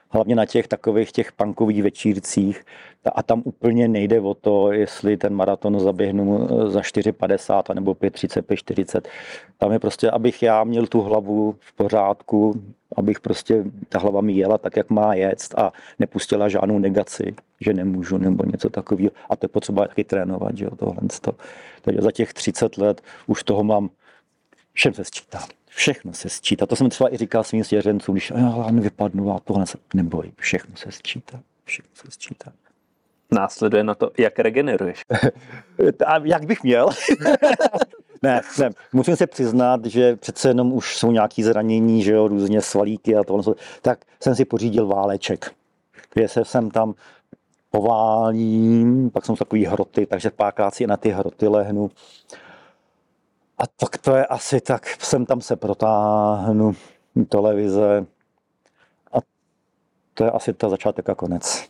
[0.10, 2.66] hlavně na těch takových těch punkových večírcích
[3.16, 8.42] a tam úplně nejde o to, jestli ten maraton zaběhnu eh, za 4,50 nebo 5,30,
[8.42, 9.02] 5,40.
[9.58, 12.62] Tam je prostě, abych já měl tu hlavu v pořádku,
[12.96, 17.74] abych prostě ta hlava mi jela tak, jak má jet a nepustila žádnou negaci, že
[17.74, 19.12] nemůžu nebo něco takového.
[19.30, 20.96] A to je potřeba taky trénovat, že jo, tohle.
[21.82, 23.90] Takže za těch 30 let už toho mám,
[24.74, 25.40] všem se sčítá.
[25.80, 26.66] Všechno se sčítá.
[26.66, 30.32] To jsem třeba i říkal svým svěřencům, když já vypadnu a tohle se neboj.
[30.38, 31.40] Všechno se sčítá.
[31.66, 32.52] Všechno se sčítá.
[33.32, 35.06] Následuje na to, jak regeneruješ.
[36.06, 36.90] a jak bych měl?
[38.22, 42.62] ne, ne, musím se přiznat, že přece jenom už jsou nějaké zranění, že jo, různě
[42.62, 43.56] svalíky a tohle.
[43.82, 45.52] Tak jsem si pořídil váleček.
[46.14, 46.94] Kde se jsem tam
[47.72, 51.92] poválím, pak jsou takový hroty, takže párkrát si na ty hroty lehnu.
[53.60, 56.76] A tak to je asi tak, sem tam se protáhnu,
[57.30, 58.06] televize.
[59.14, 59.18] A
[60.14, 61.70] to je asi ta začátek a konec.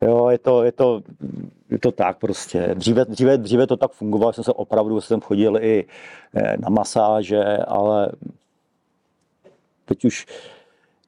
[0.00, 1.02] Jo, je to, je to,
[1.70, 2.74] je to tak prostě.
[2.74, 5.84] Dříve, dříve, dříve to tak fungovalo, jsem se opravdu jsem chodil i
[6.34, 8.12] eh, na masáže, ale
[9.84, 10.26] teď už,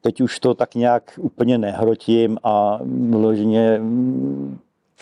[0.01, 3.81] teď už to tak nějak úplně nehrotím a vloženě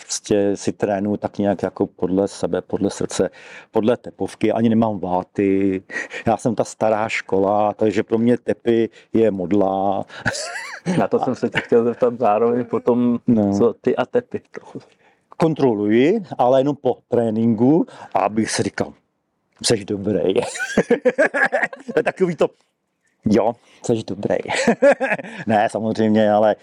[0.02, 3.30] prostě si trénu tak nějak jako podle sebe, podle srdce,
[3.70, 5.82] podle tepovky, ani nemám váty.
[6.26, 10.04] Já jsem ta stará škola, takže pro mě tepy je modla.
[10.98, 13.58] Na to jsem se tě chtěl zeptat zároveň potom, no.
[13.58, 14.78] co ty a tepy trochu.
[15.36, 18.92] Kontroluji, ale jenom po tréninku, abych si říkal,
[19.62, 20.34] jsi dobrý.
[22.04, 22.48] takový to,
[23.24, 23.52] jo,
[23.82, 24.36] jsi dobrý.
[25.46, 26.56] ne, samozřejmě, ale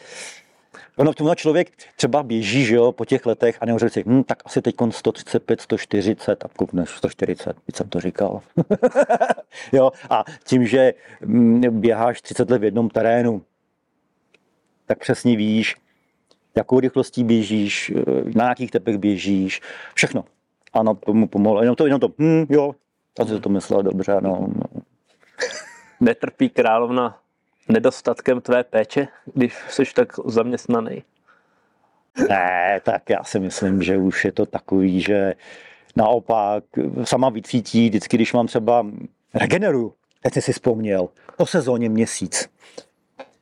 [1.02, 4.42] Ono, tomhle člověk třeba běží, že jo, po těch letech a neuřekl si, hm, tak
[4.46, 8.42] asi teď 135, 140 a koukneš 140, teď jsem to říkal.
[9.72, 10.94] jo, a tím, že
[11.26, 13.42] hm, běháš 30 let v jednom terénu,
[14.86, 15.76] tak přesně víš,
[16.56, 17.92] jakou rychlostí běžíš,
[18.36, 19.62] na jakých tepech běžíš,
[19.94, 20.26] všechno.
[20.74, 21.62] Ano, tomu pomohlo.
[21.62, 22.76] Jenom to, jenom to, hm, jo,
[23.22, 24.48] a to myslel dobře, no.
[24.56, 24.82] no.
[26.00, 27.22] Netrpí královna
[27.72, 31.04] nedostatkem tvé péče, když jsi tak zaměstnaný?
[32.30, 35.34] Ne, tak já si myslím, že už je to takový, že
[35.96, 36.64] naopak
[37.04, 38.86] sama vycítí vždycky, když mám třeba
[39.34, 42.50] regeneru, teď jsi si vzpomněl, po sezóně měsíc.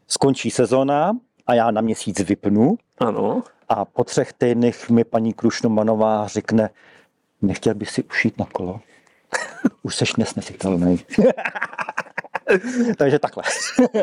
[0.08, 1.12] Skončí sezóna
[1.48, 2.78] a já na měsíc vypnu.
[2.98, 3.44] Ano.
[3.70, 6.70] A po třech týdnech mi paní Krušnomanová řekne,
[7.42, 8.80] nechtěl by si ušít na kolo.
[9.84, 11.00] Už seš nesnesitelný.
[12.98, 13.44] Takže takhle.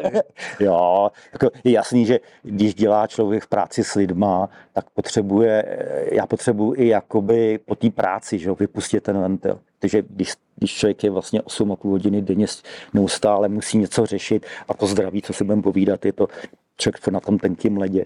[0.60, 5.64] jo, jako je jasný, že když dělá člověk v práci s lidma, tak potřebuje,
[6.12, 9.60] já potřebuji i jakoby po té práci, že jo, vypustit ten ventil.
[9.78, 12.46] Takže když, když člověk je vlastně 8,5 hodiny denně
[12.94, 16.28] neustále musí něco řešit a to zdraví, co si budeme povídat, je to
[16.76, 18.04] člověk na tom tenkým ledě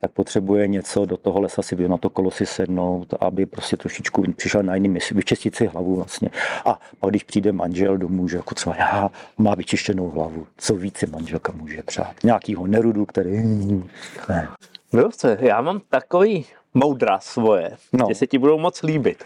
[0.00, 4.22] tak potřebuje něco do toho lesa si na to kolo si sednout, aby prostě trošičku
[4.36, 6.30] přišel na jiný mysl, vyčistit si hlavu vlastně.
[6.64, 10.96] A pak když přijde manžel domů, že jako třeba já má vyčištěnou hlavu, co víc
[10.98, 12.14] si manželka může přát.
[12.24, 13.42] Nějakýho nerudu, který...
[14.28, 14.48] Ne.
[14.92, 18.06] Dobře, já mám takový moudra svoje, no.
[18.08, 19.24] že se ti budou moc líbit.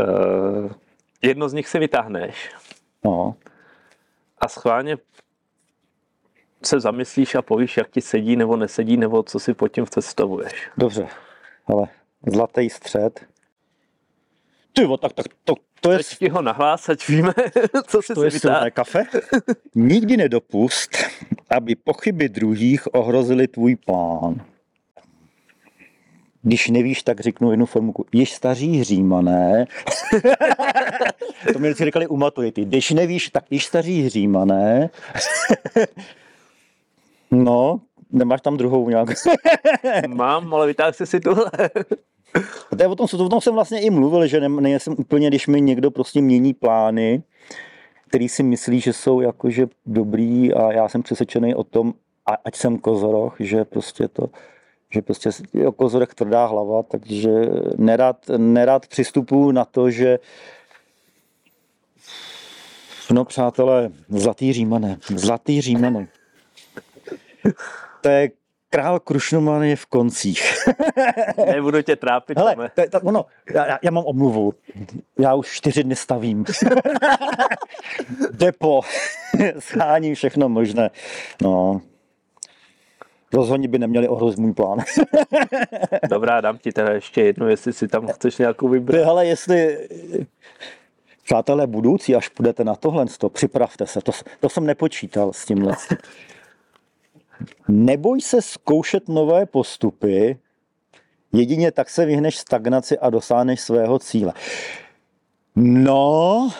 [0.00, 0.70] Uh,
[1.22, 2.50] jedno z nich si vytáhneš.
[3.04, 3.34] No.
[4.38, 4.96] A schválně
[6.62, 10.52] se zamyslíš a povíš, jak ti sedí nebo nesedí, nebo co si pod tím představuješ.
[10.76, 11.08] Dobře,
[11.66, 11.88] ale
[12.26, 13.20] zlatý střed.
[14.72, 15.98] Ty tak, tak to, to je...
[15.98, 17.34] Teď ti ho nahlás, ať víme,
[17.86, 19.04] co si to je kafe.
[19.74, 20.96] Nikdy nedopust,
[21.50, 24.44] aby pochyby druhých ohrozily tvůj plán.
[26.42, 28.06] Když nevíš, tak řeknu jednu formulku.
[28.12, 29.66] Již staří hřímané.
[31.52, 32.64] to mi říkali u maturity.
[32.64, 34.90] Když nevíš, tak již staří hřímané
[37.30, 37.80] No,
[38.12, 39.08] nemáš tam druhou nějak.
[40.08, 41.50] Mám, ale vytáhl jsi si tuhle.
[42.76, 45.60] to je o tom, o tom jsem vlastně i mluvil, že nejsem úplně, když mi
[45.60, 47.22] někdo prostě mění plány,
[48.08, 51.94] který si myslí, že jsou jakože dobrý a já jsem přesvědčený o tom,
[52.44, 54.26] ať jsem kozoroch, že prostě to,
[54.92, 57.30] že prostě je kozorech tvrdá hlava, takže
[57.76, 60.18] nerad, nerad přistupuji na to, že
[63.12, 66.08] No přátelé, zlatý římané, zlatý římané.
[68.00, 68.30] To je
[68.70, 70.54] král Krušnoman je v koncích.
[71.46, 72.38] Nebudu tě trápit.
[72.38, 74.54] Hele, to, to, ono, já, já mám omluvu.
[75.18, 76.44] Já už čtyři dny stavím.
[78.30, 78.80] Depo.
[79.58, 80.90] Scháním všechno možné.
[81.42, 81.80] No.
[83.32, 84.78] rozhodně by neměli ohrozit můj plán.
[86.10, 89.06] Dobrá, dám ti teda ještě jednu, jestli si tam chceš nějakou vybrat.
[89.08, 89.88] Ale jestli,
[91.24, 95.76] přátelé budoucí, až půjdete na tohle, to, připravte se, to, to jsem nepočítal s tímhle.
[97.68, 100.38] Neboj se zkoušet nové postupy,
[101.32, 104.32] jedině tak se vyhneš stagnaci a dosáhneš svého cíle.
[105.56, 106.50] No,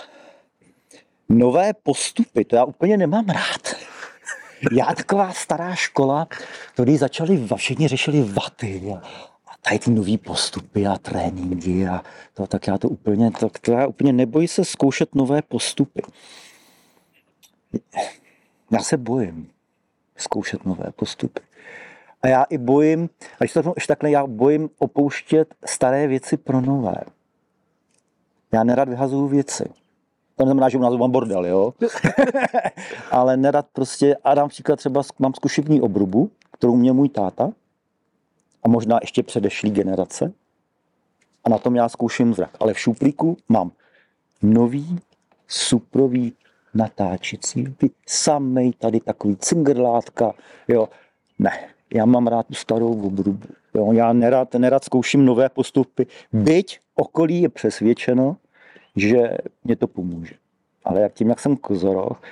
[1.29, 3.75] nové postupy, to já úplně nemám rád.
[4.73, 6.29] Já taková stará škola,
[6.75, 8.97] tady začali, všichni řešili vaty a,
[9.47, 12.03] a tady ty nové postupy a tréninky a
[12.35, 16.03] to, tak já to úplně, to, to já úplně nebojí se zkoušet nové postupy.
[18.71, 19.51] Já se bojím
[20.21, 21.41] zkoušet nové postupy.
[22.23, 26.61] A já i bojím, a když to ještě takhle, já bojím opouštět staré věci pro
[26.61, 26.97] nové.
[28.53, 29.65] Já nerad vyhazuju věci.
[30.37, 31.75] To neznamená, že u nás mám bordel, jo?
[33.11, 37.53] Ale nerad prostě, a dám příklad třeba, mám zkušební obrubu, kterou měl můj táta
[38.63, 40.33] a možná ještě předešlý generace.
[41.45, 42.57] A na tom já zkouším zrak.
[42.61, 43.73] Ale v šuplíku mám
[44.43, 44.99] nový
[45.49, 46.33] suprový
[46.75, 50.33] natáčecí, ty samej tady takový cingrlátka,
[50.69, 50.89] jo.
[51.39, 51.51] Ne,
[51.95, 53.47] já mám rád tu starou obrubu.
[53.75, 53.93] Jo.
[53.93, 58.37] Já nerad, nerad zkouším nové postupy, byť okolí je přesvědčeno,
[58.97, 60.35] že mě to pomůže.
[60.85, 62.23] Ale jak tím, jak jsem kozoroch,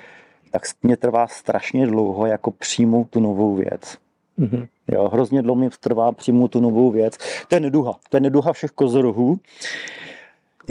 [0.51, 3.97] tak mě trvá strašně dlouho jako přijmout tu novou věc.
[4.39, 4.67] Mm-hmm.
[4.91, 7.17] Jo, hrozně dlouho mi trvá přijmout tu novou věc.
[7.47, 7.93] To je neduha.
[8.09, 9.39] To je neduha všech kozorohů.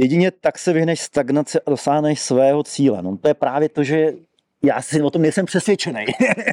[0.01, 3.03] Jedině tak se vyhneš stagnaci a dosáhneš svého cíle.
[3.03, 4.13] No, to je právě to, že
[4.63, 6.05] já si o tom nejsem přesvědčený.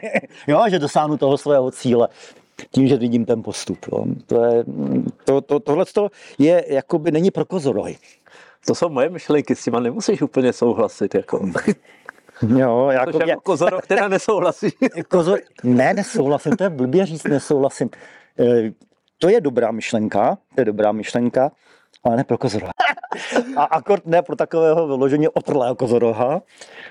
[0.47, 2.07] jo, že dosáhnu toho svého cíle
[2.71, 3.77] tím, že vidím ten postup.
[3.91, 4.05] Jo.
[4.25, 4.63] To je,
[5.23, 5.85] to, to, tohle
[6.39, 7.97] je, jakoby, není pro kozorohy.
[8.67, 11.15] To jsou moje myšlenky, s těma nemusíš úplně souhlasit.
[11.15, 11.49] Jako.
[12.57, 14.69] Jo, jako, Což jako kozorok která nesouhlasí.
[15.07, 17.89] Kozor, ne, nesouhlasím, to je blbě říct, nesouhlasím.
[18.39, 18.71] E,
[19.17, 21.51] to je dobrá myšlenka, to je dobrá myšlenka,
[22.05, 22.71] ale ne pro kozoroha.
[23.55, 26.41] A akord ne pro takového vyloženě otrlého kozoroha,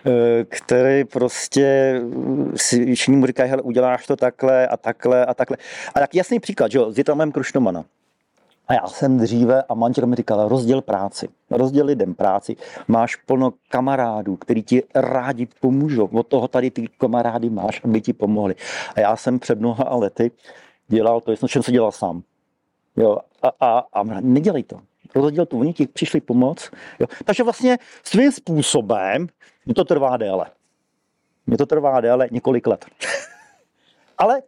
[0.06, 2.00] e, který prostě
[2.56, 5.56] si všichni mu říkají, uděláš to takhle a takhle a takhle.
[5.94, 7.84] A tak jasný příklad, že jo, s Jitamem Krušnomana.
[8.68, 12.56] A já jsem dříve, a manžel mi říkal, rozděl práci, rozděl lidem práci,
[12.88, 18.12] máš plno kamarádů, který ti rádi pomůžou, od toho tady ty kamarády máš, aby ti
[18.12, 18.54] pomohli.
[18.96, 20.30] A já jsem před mnoha lety
[20.88, 22.22] dělal to, čem se dělal sám.
[22.96, 24.80] Jo, a, a, a nedělej to.
[25.14, 26.70] Rozděl to, oni ti přišli pomoct.
[27.00, 27.06] Jo.
[27.24, 29.26] Takže vlastně svým způsobem
[29.66, 30.46] mi to trvá déle.
[31.46, 32.86] Mně to trvá déle několik let.
[34.18, 34.42] Ale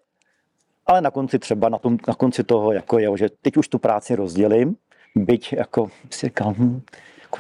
[0.87, 3.79] ale na konci třeba, na, tom, na konci toho, jako je, že teď už tu
[3.79, 4.77] práci rozdělím,
[5.15, 6.83] byť jako si říkám, hm,
[7.23, 7.39] jako,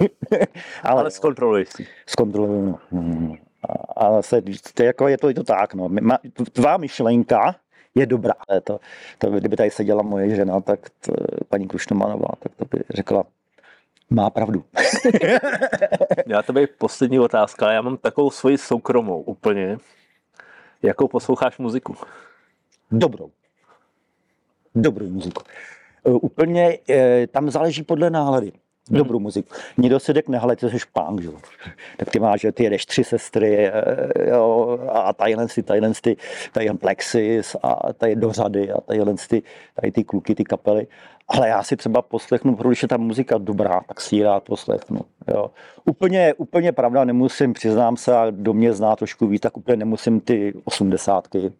[0.82, 1.86] ale, ale zkontroluji si.
[2.06, 2.78] Zkontroluji, no.
[2.90, 3.36] Hmm.
[3.96, 4.42] Ale se,
[4.74, 5.88] to, jako je to, je to tak, no.
[6.52, 7.56] Tvá myšlenka
[7.94, 8.34] je dobrá.
[8.64, 8.80] To,
[9.18, 11.12] to, kdyby tady seděla moje žena, tak to,
[11.48, 13.24] paní Krušnomanová, tak to by řekla,
[14.10, 14.64] má pravdu.
[16.26, 19.78] já to by poslední otázka, já mám takovou svoji soukromou úplně.
[20.82, 21.96] Jakou posloucháš muziku?
[22.90, 23.30] dobrou.
[24.74, 25.42] Dobrou muziku.
[26.06, 28.52] E, úplně e, tam záleží podle nálady.
[28.90, 28.98] Hmm.
[28.98, 29.54] Dobrou muziku.
[29.78, 31.30] Někdo si řekne, hele, ty jsi punk, že?
[31.96, 33.72] Tak ty máš, že ty jedeš tři sestry e,
[34.28, 36.16] jo, a tadyhle ty, tadyhle ty,
[36.52, 39.42] tady Plexis a tady do řady a tadyhle ty,
[39.80, 40.86] tady ty kluky, ty kapely.
[41.28, 45.00] Ale já si třeba poslechnu, když je ta muzika dobrá, tak si ji rád poslechnu.
[45.28, 45.50] Jo.
[45.84, 50.20] Úplně, úplně pravda, nemusím, přiznám se, a do mě zná trošku víc, tak úplně nemusím
[50.20, 51.52] ty osmdesátky,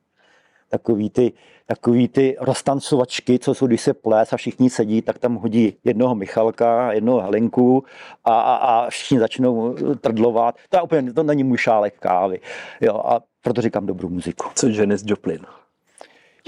[0.69, 1.33] takový ty,
[1.67, 6.15] takový ty roztancovačky, co jsou, když se ples a všichni sedí, tak tam hodí jednoho
[6.15, 7.85] Michalka, jednoho Helenku
[8.25, 10.55] a, a, a všichni začnou trdlovat.
[10.69, 12.41] To, je úplně, to není můj šálek kávy.
[12.81, 14.47] Jo, a proto říkám dobrou muziku.
[14.55, 15.47] Co Janis Joplin?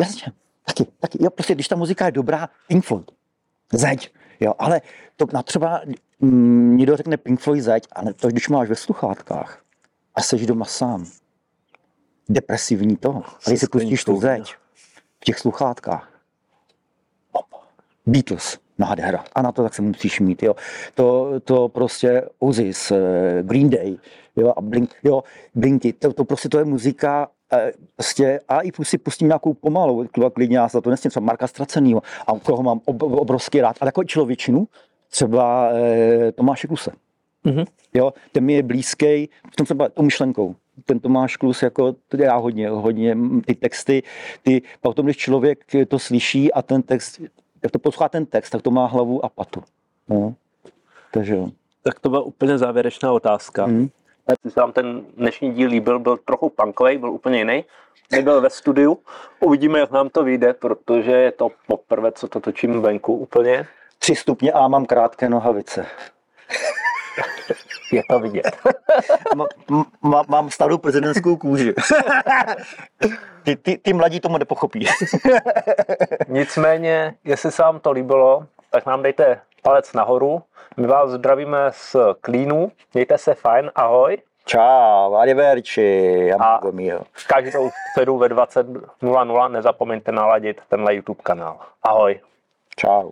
[0.00, 0.33] Jasně,
[0.64, 1.24] taky, taky.
[1.24, 3.11] Jo, prostě, když ta muzika je dobrá, Pink Floyd,
[3.72, 4.12] zeď.
[4.40, 4.81] Jo, ale
[5.16, 5.81] to na třeba
[6.20, 9.62] mm, někdo řekne Pink Floyd zeď, ale to, když máš ve sluchátkách
[10.14, 11.07] a jsi doma sám,
[12.29, 13.22] depresivní to.
[13.26, 14.57] A když si pustíš tu zeď
[15.20, 16.16] v těch sluchátkách,
[18.07, 19.24] Beatles, nádhera.
[19.35, 20.55] A na to tak se musíš mít, jo.
[20.94, 23.98] To, to prostě Ozis, eh, Green Day,
[24.37, 25.22] jo, a Blink, jo,
[25.55, 30.07] Blinky, to, to prostě to je muzika, eh, prostě, a i si pustím nějakou pomalou,
[30.35, 33.88] klidně já za to nesmím, třeba Marka Stracenýho, a koho mám ob, obrovský rád, ale
[33.88, 34.68] jako člověčinu,
[35.11, 36.90] třeba eh, Tomáše Kluse.
[37.44, 37.66] Mm-hmm.
[37.94, 42.16] Jo, ten mi je blízký, v tom třeba tou myšlenkou ten Tomáš Klus, jako to
[42.16, 44.02] dělá hodně, hodně ty texty,
[44.42, 47.20] ty, potom když člověk to slyší a ten text,
[47.62, 49.62] jak to poslouchá ten text, tak to má hlavu a patu.
[50.08, 50.34] No.
[51.12, 51.48] Takže jo.
[51.82, 53.64] Tak to byla úplně závěrečná otázka.
[53.64, 53.88] Hmm.
[54.30, 57.64] Jestli se vám ten dnešní díl líbil, byl trochu punkový, byl úplně jiný.
[58.12, 58.98] Nebyl ve studiu.
[59.40, 63.66] Uvidíme, jak nám to vyjde, protože je to poprvé, co to točím venku úplně.
[63.98, 65.86] Tři stupně a mám krátké nohavice.
[67.92, 68.57] Je to vidět.
[70.03, 71.75] má, mám starou prezidentskou kůži.
[73.42, 74.87] ty, ty, ty mladí tomu nepochopí.
[76.29, 80.42] Nicméně, jestli se vám to líbilo, tak nám dejte palec nahoru.
[80.77, 82.72] My vás zdravíme z Klínu.
[82.94, 84.18] Mějte se fajn, ahoj.
[84.44, 86.61] Čau, arrivederci, A
[87.27, 91.59] každou středu ve 20.00 nezapomeňte naladit tenhle YouTube kanál.
[91.83, 92.20] Ahoj.
[92.77, 93.11] Čau.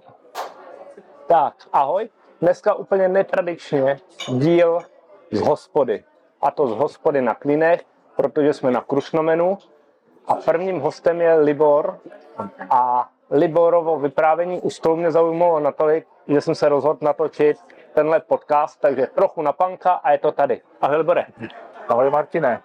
[1.27, 2.09] Tak, ahoj.
[2.45, 3.97] Dneska úplně netradičně
[4.29, 4.79] díl
[5.33, 6.05] z hospody.
[6.41, 7.81] A to z hospody na Klinech,
[8.17, 9.59] protože jsme na Krušnomenu.
[10.27, 11.99] A prvním hostem je Libor.
[12.71, 17.57] A Liborovo vyprávění už to mě zaujalo natolik, že jsem se rozhodl natočit
[17.95, 20.61] tenhle podcast, takže trochu na panka a je to tady.
[20.81, 21.27] Ahoj Libore.
[21.89, 22.63] Ahoj Martine.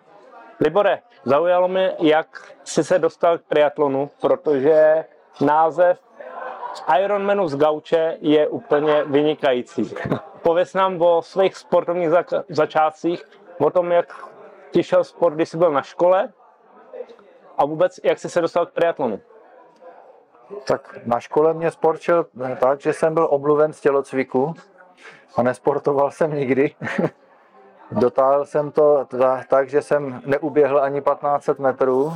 [0.60, 5.06] Libore, zaujalo mě, jak jsi se dostal k triatlonu, protože
[5.42, 6.00] název
[7.00, 9.96] Ironmanu z gauče je úplně vynikající.
[10.42, 13.24] Pověz nám o svých sportovních zač- začátcích,
[13.60, 14.26] o tom, jak
[14.72, 16.30] ti šel sport, když jsi byl na škole
[17.58, 19.20] a vůbec, jak jsi se dostal k triatlonu.
[20.68, 22.26] Tak na škole mě sport šel
[22.60, 24.54] tak, že jsem byl omluven z tělocviku
[25.36, 26.76] a nesportoval jsem nikdy.
[27.92, 29.08] Dotáhl jsem to
[29.48, 32.14] tak, že jsem neuběhl ani 1500 metrů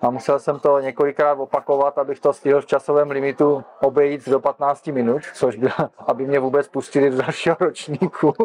[0.00, 4.86] a musel jsem to několikrát opakovat, abych to stihl v časovém limitu obejít do 15
[4.86, 5.72] minut, což bylo,
[6.06, 8.34] aby mě vůbec pustili do dalšího ročníku.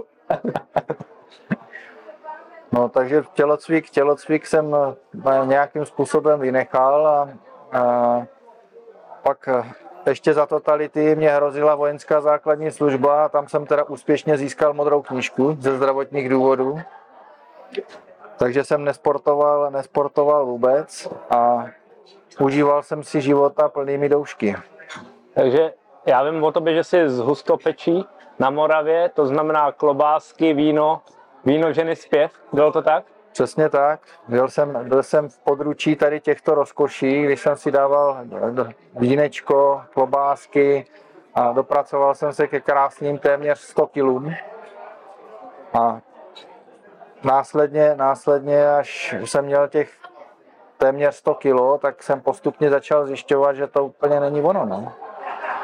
[2.72, 4.76] No, takže tělocvik, tělocvik jsem
[5.46, 7.30] nějakým způsobem vynechal a,
[7.80, 8.26] a
[9.24, 9.50] pak
[10.06, 15.02] ještě za totality mě hrozila vojenská základní služba a tam jsem teda úspěšně získal modrou
[15.02, 16.80] knížku ze zdravotních důvodů.
[18.40, 21.66] Takže jsem nesportoval, nesportoval vůbec a
[22.40, 24.56] užíval jsem si života plnými doušky.
[25.34, 25.74] Takže
[26.06, 28.06] já vím o tobě, že jsi z Hustopečí
[28.40, 31.02] na Moravě, to znamená klobásky, víno,
[31.46, 32.32] víno, ženy, zpěv.
[32.54, 33.04] Bylo to tak?
[33.32, 34.00] Přesně tak.
[34.28, 38.18] Byl jsem, byl jsem v područí tady těchto rozkoší, když jsem si dával
[38.96, 40.86] vínečko, klobásky
[41.36, 44.34] a dopracoval jsem se ke krásným téměř 100 kilům.
[45.80, 46.02] A
[47.24, 49.92] následně, následně, až jsem měl těch
[50.78, 54.66] téměř 100 kilo, tak jsem postupně začal zjišťovat, že to úplně není ono.
[54.66, 54.94] No.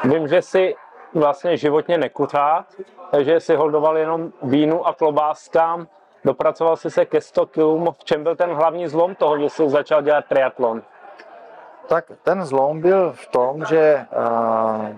[0.04, 0.74] Vím, že si
[1.14, 2.66] vlastně životně nekuřák,
[3.10, 5.86] takže si holdoval jenom vínu a klobáskám.
[6.24, 7.98] Dopracoval jsi se ke 100 kg.
[7.98, 10.82] V čem byl ten hlavní zlom toho, že jsi začal dělat triatlon?
[11.86, 14.96] Tak ten zlom byl v tom, že uh,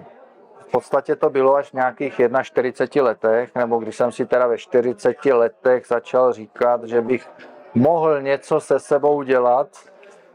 [0.68, 4.58] v podstatě to bylo až v nějakých 41 letech, nebo když jsem si teda ve
[4.58, 7.30] 40 letech začal říkat, že bych
[7.74, 9.68] mohl něco se sebou dělat,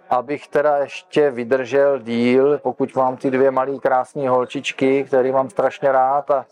[0.09, 5.91] abych teda ještě vydržel díl, pokud mám ty dvě malé krásné holčičky, které mám strašně
[5.91, 6.45] rád a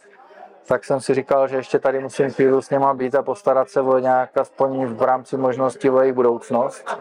[0.68, 3.82] tak jsem si říkal, že ještě tady musím chvíli s něma být a postarat se
[3.82, 6.98] o nějak aspoň v rámci možnosti o jejich budoucnost.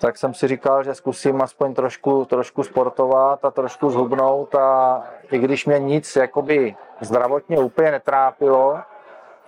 [0.00, 5.38] Tak jsem si říkal, že zkusím aspoň trošku, trošku sportovat a trošku zhubnout a i
[5.38, 8.78] když mě nic jakoby zdravotně úplně netrápilo,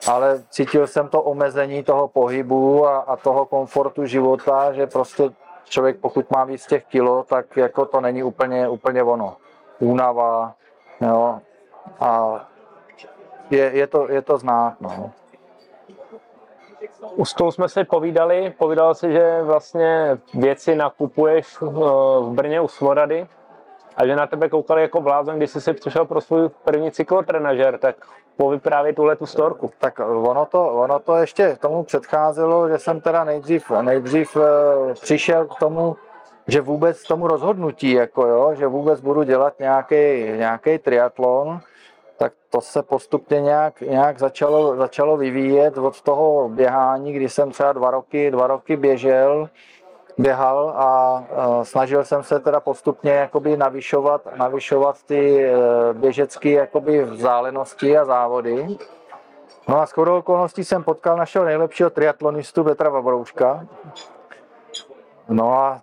[0.08, 5.30] ale cítil jsem to omezení toho pohybu a, a toho komfortu života, že prostě
[5.64, 9.36] člověk pokud má víc těch kilo, tak jako to není úplně, úplně ono.
[9.78, 10.54] Únava,
[11.00, 11.40] jo.
[12.00, 12.40] A
[13.50, 14.80] je, je, to, je to znát.
[14.80, 15.12] No.
[17.16, 21.66] U stolu jsme si povídali, povídal si, že vlastně věci nakupuješ eh,
[22.20, 23.26] v Brně u Smorady
[23.96, 27.78] a že na tebe koukali jako blázen, když jsi si přišel pro svůj první cyklotrenažer,
[27.78, 27.96] tak
[28.36, 29.70] povyprávěj tuhle tu storku.
[29.78, 35.46] Tak ono to, ono to ještě tomu předcházelo, že jsem teda nejdřív, nejdřív eh, přišel
[35.46, 35.96] k tomu,
[36.46, 41.60] že vůbec tomu rozhodnutí, jako jo, že vůbec budu dělat nějaký triatlon,
[42.16, 47.72] tak to se postupně nějak, nějak začalo, začalo vyvíjet od toho běhání, kdy jsem třeba
[47.72, 49.48] dva roky, dva roky běžel,
[50.18, 51.24] běhal a
[51.62, 55.54] snažil jsem se teda postupně jakoby navyšovat, navyšovat ty e,
[55.92, 58.66] běžecké jakoby vzdálenosti a závody.
[59.68, 63.66] No a shodou okolností jsem potkal našeho nejlepšího triatlonistu Petra Vabrouška.
[65.28, 65.82] No a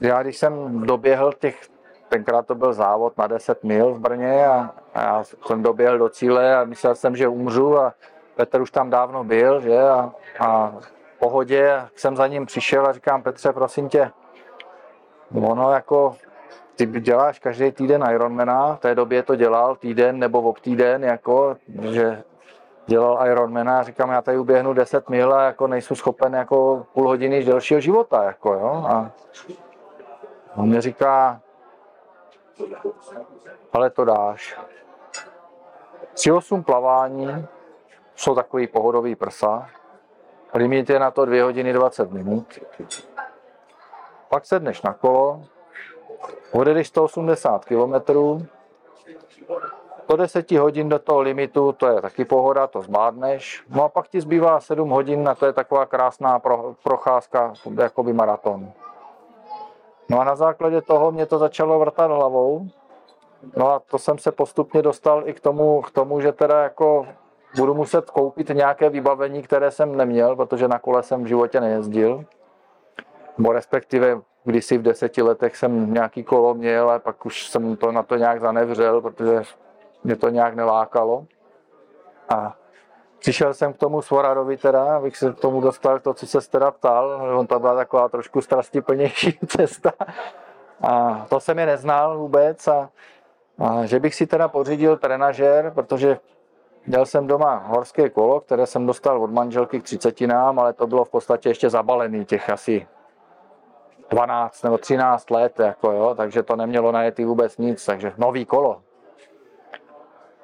[0.00, 1.77] já když jsem doběhl těch
[2.08, 6.08] tenkrát to byl závod na 10 mil v Brně a, a já jsem doběhl do
[6.08, 7.94] cíle a myslel jsem, že umřu a
[8.36, 12.92] Petr už tam dávno byl, že a, a v pohodě jsem za ním přišel a
[12.92, 14.10] říkám, Petře, prosím tě,
[15.34, 16.16] ono jako
[16.76, 21.56] ty děláš každý týden Ironmana, v té době to dělal týden nebo ob týden, jako,
[21.80, 22.22] že
[22.86, 27.08] dělal Ironmana a říkám, já tady uběhnu 10 mil a jako nejsem schopen jako půl
[27.08, 28.84] hodiny delšího života, jako jo.
[28.88, 29.10] A
[30.56, 31.40] on mě říká,
[33.72, 34.60] ale to dáš.
[36.14, 37.46] 3-8 plavání
[38.16, 39.68] jsou takový pohodový prsa.
[40.54, 42.58] Limit je na to 2 hodiny 20 minut.
[44.28, 45.42] Pak sedneš na kolo,
[46.52, 47.94] odjedeš 180 km,
[50.08, 53.64] do 10 hodin do toho limitu, to je taky pohoda, to zvládneš.
[53.68, 57.52] No a pak ti zbývá 7 hodin a to je taková krásná pro, procházka,
[57.82, 58.72] jakoby maraton.
[60.10, 62.66] No a na základě toho mě to začalo vrtat hlavou.
[63.56, 67.06] No a to jsem se postupně dostal i k tomu, k tomu, že teda jako
[67.56, 72.24] budu muset koupit nějaké vybavení, které jsem neměl, protože na kole jsem v životě nejezdil.
[73.38, 77.92] Bo respektive kdysi v deseti letech jsem nějaký kolo měl a pak už jsem to
[77.92, 79.42] na to nějak zanevřel, protože
[80.04, 81.26] mě to nějak nelákalo.
[82.28, 82.56] A
[83.18, 86.70] přišel jsem k tomu Svoradovi teda, abych se k tomu dostal to, co se teda
[86.70, 87.38] ptal.
[87.38, 89.92] On to byla taková trošku strastiplnější cesta.
[90.80, 92.90] A to jsem je neznal vůbec a,
[93.58, 96.18] a že bych si teda pořídil trenažér, protože
[96.88, 101.04] Měl jsem doma horské kolo, které jsem dostal od manželky k třicetinám, ale to bylo
[101.04, 102.86] v podstatě ještě zabalený těch asi
[104.10, 108.82] 12 nebo 13 let, jako jo, takže to nemělo najetý vůbec nic, takže nový kolo.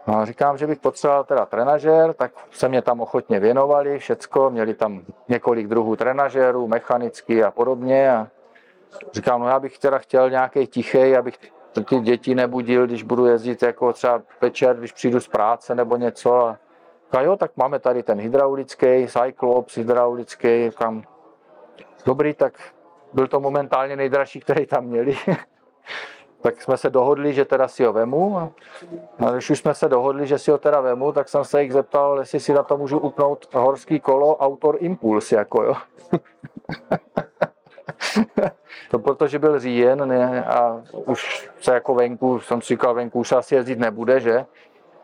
[0.06, 4.50] No a říkám, že bych potřeboval teda trenažér, tak se mě tam ochotně věnovali, všecko,
[4.50, 8.28] měli tam několik druhů trenažérů, mechanický a podobně a
[9.12, 11.38] říkám, no já bych teda chtěl nějaký tichý, abych
[11.82, 16.34] ty děti nebudil, když budu jezdit jako třeba večer, když přijdu z práce nebo něco.
[16.34, 16.58] A,
[17.12, 21.02] a jo, tak máme tady ten hydraulický, Cyclops hydraulický, kam
[22.06, 22.58] dobrý, tak
[23.12, 25.16] byl to momentálně nejdražší, který tam měli.
[26.44, 28.52] tak jsme se dohodli, že teda si ho vemu.
[29.26, 31.72] A když už jsme se dohodli, že si ho teda vemu, tak jsem se jich
[31.72, 35.74] zeptal, jestli si na to můžu upnout horský kolo Autor Impuls, jako jo.
[38.90, 43.32] to protože byl říjen ne, a už se jako venku, jsem si říkal, venku už
[43.32, 44.46] asi jezdit nebude, že?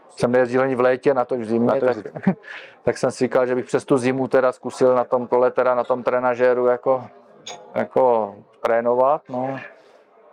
[0.08, 1.96] Jsem nejezdil ani v létě, na to v zimě, tak,
[2.82, 5.74] tak, jsem si říkal, že bych přes tu zimu teda zkusil na tom kole, teda
[5.74, 7.04] na tom trenažéru jako,
[7.74, 9.60] jako trénovat, no.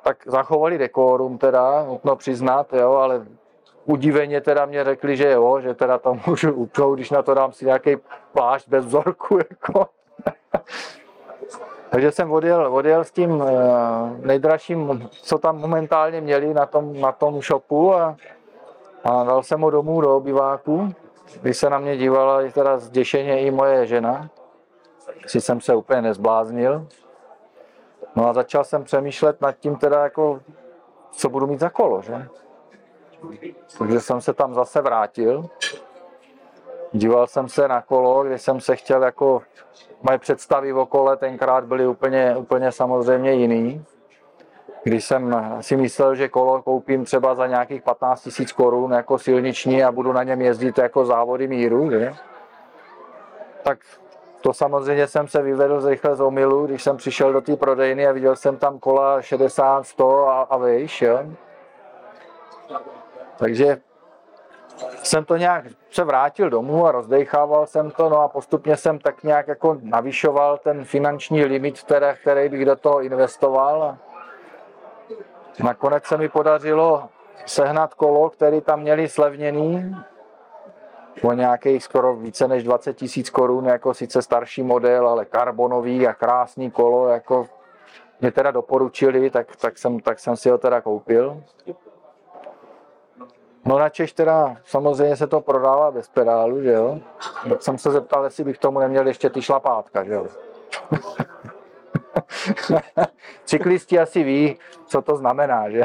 [0.07, 3.25] Tak zachovali dekorum teda, nutno přiznat, jo, ale
[3.85, 7.51] udiveně teda mě řekli, že jo, že teda to můžu upnout, když na to dám
[7.51, 7.95] si nějaký
[8.33, 9.87] plášť bez vzorku, jako.
[11.89, 17.11] Takže jsem odjel, odjel s tím eh, nejdražším, co tam momentálně měli na tom, na
[17.11, 18.15] tom shopu a,
[19.03, 20.93] a dal jsem ho domů do obyváku,
[21.41, 24.29] když se na mě dívala teda zděšeně i moje žena,
[25.25, 26.87] si jsem se úplně nezbláznil.
[28.17, 30.39] No a začal jsem přemýšlet nad tím teda jako,
[31.11, 32.27] co budu mít za kolo, že?
[33.77, 35.45] Takže jsem se tam zase vrátil.
[36.93, 39.41] Díval jsem se na kolo, kde jsem se chtěl jako
[40.01, 43.85] moje představy o kole tenkrát byly úplně, úplně samozřejmě jiný.
[44.83, 49.83] Když jsem si myslel, že kolo koupím třeba za nějakých 15 000 korun jako silniční
[49.83, 52.15] a budu na něm jezdit jako závody míru, že?
[53.67, 53.79] tak
[54.47, 58.11] to samozřejmě jsem se vyvedl rychle z omilu, když jsem přišel do té prodejny a
[58.11, 61.01] viděl jsem tam kola 60, 100 a, a vejš.
[61.01, 61.19] Jo?
[63.37, 63.77] Takže
[65.03, 69.23] jsem to nějak se vrátil domů a rozdechával jsem to, no a postupně jsem tak
[69.23, 73.83] nějak jako navyšoval ten finanční limit, které, který bych do toho investoval.
[73.83, 73.97] A
[75.63, 77.09] nakonec se mi podařilo
[77.45, 79.95] sehnat kolo, který tam měli slevněný
[81.21, 86.13] o nějakých skoro více než 20 tisíc korun, jako sice starší model, ale karbonový a
[86.13, 87.47] krásný kolo, jako
[88.21, 91.43] mě teda doporučili, tak, tak, jsem, tak jsem si ho teda koupil.
[93.65, 96.99] No na Češ teda samozřejmě se to prodává bez pedálu, že jo.
[97.49, 100.27] Tak jsem se zeptal, jestli bych tomu neměl ještě ty šlapátka, že jo.
[103.45, 105.83] Cyklisti asi ví, co to znamená, že?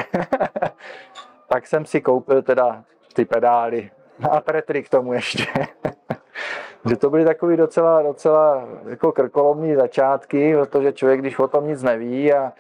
[1.48, 3.90] tak jsem si koupil teda ty pedály
[4.30, 5.46] a tretry k tomu ještě.
[6.88, 11.82] že to byly takový docela, docela jako krkolomní začátky, protože člověk, když o tom nic
[11.82, 12.52] neví a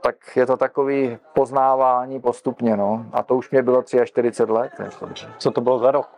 [0.00, 3.06] tak je to takový poznávání postupně, no.
[3.12, 4.72] A to už mě bylo 43 let.
[4.78, 5.08] Jako.
[5.38, 6.08] Co to bylo za rok?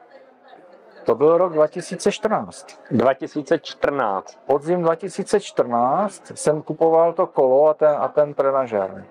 [1.05, 2.81] To byl rok 2014.
[2.91, 4.39] 2014.
[4.47, 9.05] Podzim 2014 jsem kupoval to kolo a ten, a ten trenažer.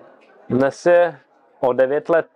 [0.48, 1.18] Dnes je
[1.60, 2.26] o 9 let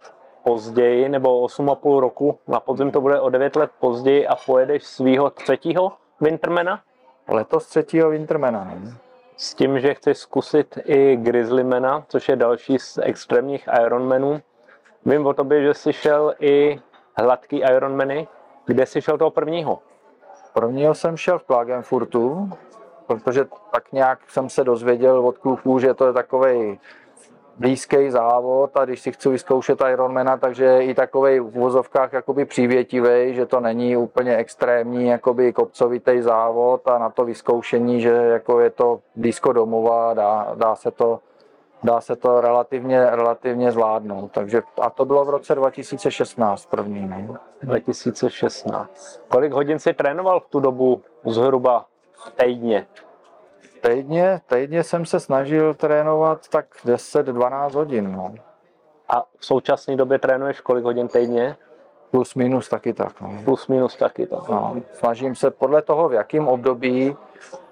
[0.45, 5.30] později, nebo 8,5 roku, na podzim to bude o 9 let později a pojedeš svého
[5.30, 6.80] třetího Wintermana?
[7.28, 8.64] Letos třetího Wintermana.
[8.64, 8.97] Ne?
[9.43, 14.40] s tím, že chci zkusit i Grizzlymana, což je další z extrémních Ironmanů.
[15.07, 16.80] Vím o tobě, že jsi šel i
[17.18, 18.28] hladký Ironmany.
[18.66, 19.78] Kde jsi šel toho prvního?
[20.53, 22.51] Prvního jsem šel v Klagenfurtu,
[23.07, 26.80] protože tak nějak jsem se dozvěděl od kluků, že to je takový
[27.59, 33.34] blízký závod a když si chci vyzkoušet Ironmana, takže i takový v vozovkách jakoby přívětivý,
[33.34, 38.70] že to není úplně extrémní jakoby kopcovitý závod a na to vyzkoušení, že jako je
[38.70, 41.20] to blízko domova, dá, dá se to
[41.82, 44.32] dá se to relativně, relativně zvládnout.
[44.32, 47.09] Takže, a to bylo v roce 2016 první.
[47.09, 47.28] Ne?
[47.62, 49.20] 2016.
[49.28, 51.84] Kolik hodin si trénoval v tu dobu zhruba
[52.36, 52.86] týdně?
[53.87, 58.12] Týdně, týdně jsem se snažil trénovat tak 10-12 hodin.
[58.12, 58.35] No.
[59.09, 61.57] A v současné době trénuješ kolik hodin týdně?
[62.11, 63.20] Plus minus taky tak.
[63.20, 63.35] No.
[63.45, 64.49] Plus minus taky tak.
[64.49, 64.76] No.
[64.93, 67.16] Snažím se podle toho, v jakém období,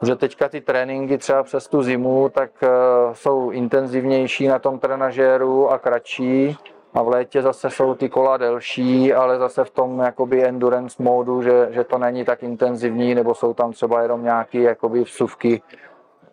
[0.03, 2.69] že teďka ty tréninky třeba přes tu zimu, tak uh,
[3.13, 6.57] jsou intenzivnější na tom trenažéru a kratší.
[6.95, 11.43] A v létě zase jsou ty kola delší, ale zase v tom jakoby endurance módu,
[11.43, 15.63] že, že to není tak intenzivní, nebo jsou tam třeba jenom nějaké jakoby vsuvky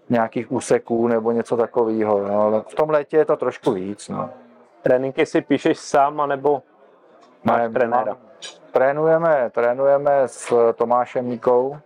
[0.10, 2.28] nějakých úseků nebo něco takového.
[2.28, 2.42] No.
[2.42, 4.10] Ale v tom létě je to trošku víc.
[4.10, 4.30] No.
[4.82, 6.62] Tréninky si píšeš sám, anebo
[7.44, 8.06] máš ne, trenéra?
[8.06, 8.18] Mám,
[8.72, 11.78] trénujeme, trénujeme s Tomášem Míkou,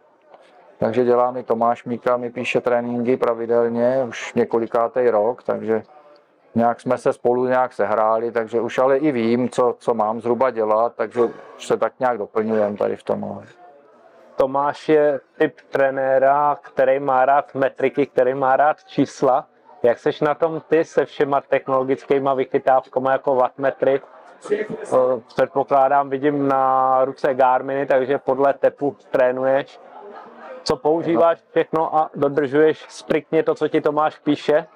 [0.78, 5.84] takže dělá mi Tomáš Míka, mi píše tréninky pravidelně, už několikátý rok, takže
[6.56, 10.50] nějak jsme se spolu nějak sehráli, takže už ale i vím, co, co mám zhruba
[10.50, 11.22] dělat, takže
[11.58, 13.44] už se tak nějak doplňujeme tady v tom.
[14.42, 19.48] Tomáš je typ trenéra, který má rád metriky, který má rád čísla.
[19.84, 24.02] Jak seš na tom ty se všema technologickými vychytávkami jako wattmetry?
[25.28, 29.80] Předpokládám, vidím na ruce Garminy, takže podle tepu trénuješ.
[30.64, 34.68] Co používáš všechno a dodržuješ striktně to, co ti Tomáš píše?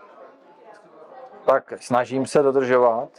[1.46, 3.10] Tak snažím se dodržovat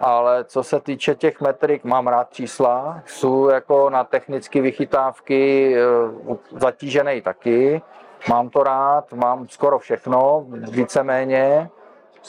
[0.00, 6.36] ale co se týče těch metrik, mám rád čísla, jsou jako na technické vychytávky eh,
[6.56, 7.82] zatížený taky,
[8.28, 11.70] mám to rád, mám skoro všechno, víceméně,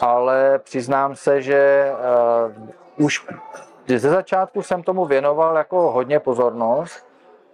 [0.01, 1.91] ale přiznám se, že
[2.97, 3.27] uh, už
[3.87, 7.05] ze začátku jsem tomu věnoval jako hodně pozornost,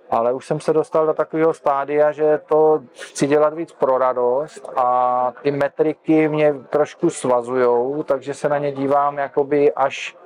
[0.09, 4.69] ale už jsem se dostal do takového stádia, že to chci dělat víc pro radost
[4.75, 10.17] a ty metriky mě trošku svazujou, takže se na ně dívám jakoby až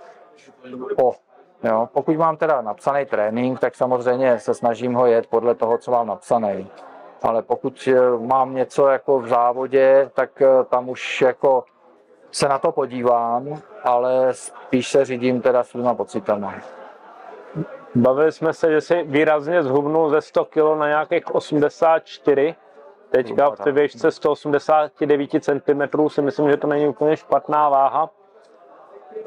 [0.96, 1.14] po.
[1.64, 1.90] Jo.
[1.94, 6.08] Pokud mám teda napsaný trénink, tak samozřejmě se snažím ho jet podle toho, co mám
[6.08, 6.68] napsaný.
[7.22, 11.64] Ale pokud eh, mám něco jako v závodě, tak eh, tam už jako
[12.32, 16.54] se na to podívám, ale spíš se řídím teda svýma pocitama.
[17.96, 22.56] Bavili jsme se, že si výrazně zhubnul ze 100 kg na nějakých 84.
[23.10, 28.10] Teďka v té výšce 189 cm si myslím, že to není úplně špatná váha.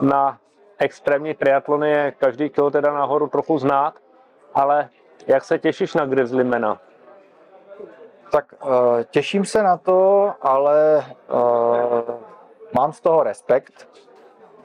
[0.01, 0.39] Na
[0.79, 3.95] extrémní triatlony je každý kilo teda nahoru trochu znát,
[4.55, 4.89] ale
[5.27, 6.81] jak se těšíš na Grizzlymana?
[8.33, 8.71] Tak uh,
[9.11, 12.15] těším se na to, ale uh,
[12.73, 13.89] mám z toho respekt,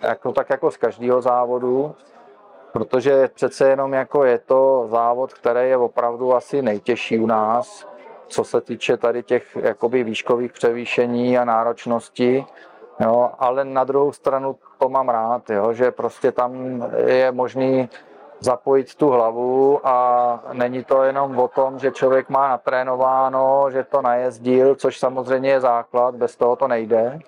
[0.01, 1.95] jako, tak jako z každého závodu
[2.71, 7.87] protože přece jenom jako je to závod, který je opravdu asi nejtěžší u nás,
[8.27, 12.45] co se týče tady těch jakoby výškových převýšení a náročnosti.
[12.99, 17.89] Jo, ale na druhou stranu to mám rád, jo, že prostě tam je možný
[18.39, 24.01] zapojit tu hlavu a není to jenom o tom, že člověk má natrénováno, že to
[24.01, 27.19] najezdil, což samozřejmě je základ, bez toho to nejde,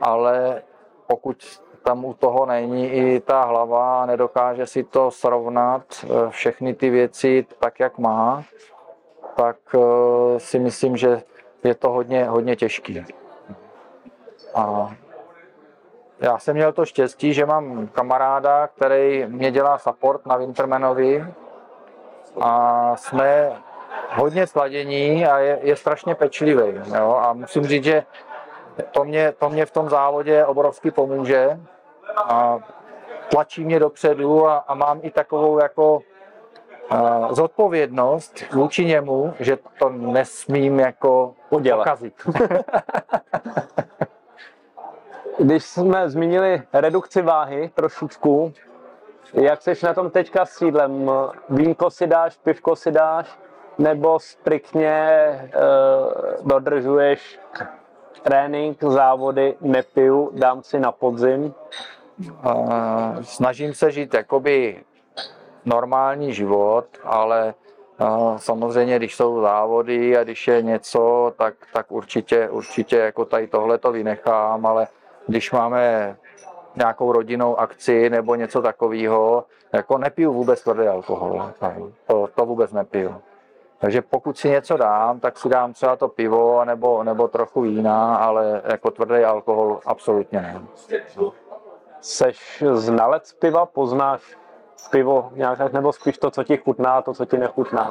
[0.00, 0.62] ale
[1.06, 6.90] pokud tam u toho není i ta hlava, nedokáže si to srovnat, eh, všechny ty
[6.90, 8.42] věci tak, jak má,
[9.36, 11.22] tak eh, si myslím, že
[11.64, 13.04] je to hodně, hodně těžký.
[14.54, 14.90] A
[16.20, 21.26] já jsem měl to štěstí, že mám kamaráda, který mě dělá support na Wintermanovi
[22.40, 23.52] a jsme
[24.10, 26.80] hodně sladění a je, je strašně pečlivý.
[26.98, 27.20] Jo?
[27.22, 28.02] A musím říct, že
[28.90, 31.60] to mě, to mě v tom závodě obrovsky pomůže
[32.16, 32.58] a
[33.30, 36.00] tlačí mě dopředu a, a mám i takovou jako
[36.92, 41.84] uh, zodpovědnost vůči němu, že to nesmím jako Udělat.
[41.84, 42.14] pokazit.
[45.38, 48.52] Když jsme zmínili redukci váhy trošičku,
[49.34, 51.10] jak jsi na tom teďka s sídlem?
[51.48, 53.38] Vínko si dáš, pivko si dáš,
[53.78, 57.40] nebo striktně uh, dodržuješ
[58.22, 61.54] trénink, závody, nepiju, dám si na podzim?
[62.44, 64.84] Uh, snažím se žít jakoby
[65.64, 67.54] normální život, ale
[68.00, 73.46] uh, samozřejmě, když jsou závody a když je něco, tak, tak určitě, určitě jako tady
[73.46, 74.86] tohle to vynechám, ale
[75.26, 76.16] když máme
[76.76, 81.50] nějakou rodinnou akci nebo něco takového, jako nepiju vůbec tvrdý alkohol.
[82.06, 83.14] To, to vůbec nepiju.
[83.80, 88.16] Takže pokud si něco dám, tak si dám třeba to pivo nebo, nebo trochu vína,
[88.16, 90.60] ale jako tvrdý alkohol absolutně ne.
[92.00, 94.36] Seš znalec piva, poznáš
[94.90, 97.90] pivo nějak, nebo spíš to, co ti chutná, to, co ti nechutná?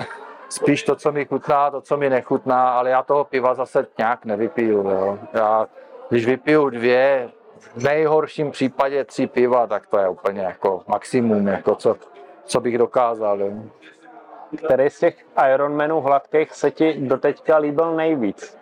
[0.50, 4.26] Spíš to, co mi chutná, to, co mi nechutná, ale já toho piva zase nějak
[4.26, 4.90] nevypiju.
[4.90, 5.20] Jo.
[5.34, 5.68] Já,
[6.10, 7.30] když vypiju dvě,
[7.60, 11.96] v nejhorším případě tři piva, tak to je úplně jako maximum, jako co,
[12.46, 13.42] co bych dokázal.
[13.42, 13.52] Jo.
[14.58, 18.58] Který z těch Ironmanů hladkých se ti doteďka líbil nejvíc?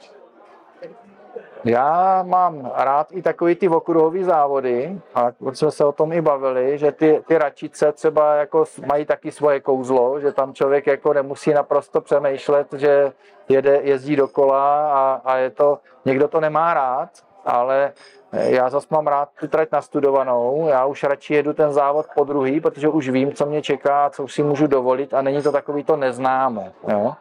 [1.64, 6.78] Já mám rád i takový ty okruhové závody, a jsme se o tom i bavili,
[6.78, 11.54] že ty, ty račice třeba jako mají taky svoje kouzlo, že tam člověk jako nemusí
[11.54, 13.12] naprosto přemýšlet, že
[13.50, 17.10] jede, jezdí dokola a, a je to, někdo to nemá rád,
[17.48, 17.94] ale
[18.32, 22.62] já zase mám rád tu trať nastudovanou, já už radši jedu ten závod po druhý,
[22.62, 25.96] protože už vím, co mě čeká, co si můžu dovolit a není to takový to
[25.96, 26.72] neznámo.
[26.88, 27.14] Jo?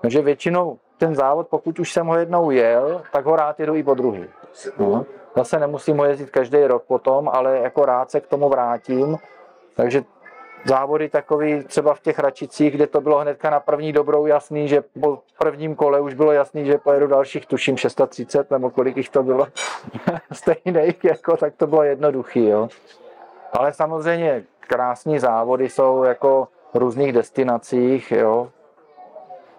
[0.00, 3.82] Takže většinou ten závod, pokud už jsem ho jednou jel, tak ho rád jedu i
[3.82, 4.24] po druhý.
[4.78, 5.06] No.
[5.36, 9.18] Zase nemusím ho jezdit každý rok potom, ale jako rád se k tomu vrátím.
[9.74, 10.02] Takže
[10.64, 14.82] závody takový třeba v těch Račicích, kde to bylo hnedka na první dobrou jasný, že
[15.00, 19.22] po prvním kole už bylo jasný, že pojedu dalších, tuším 630 nebo kolik jich to
[19.22, 19.46] bylo
[20.32, 22.48] stejných, jako, tak to bylo jednoduchý.
[22.48, 22.68] Jo.
[23.52, 28.48] Ale samozřejmě krásní závody jsou jako v různých destinacích, jo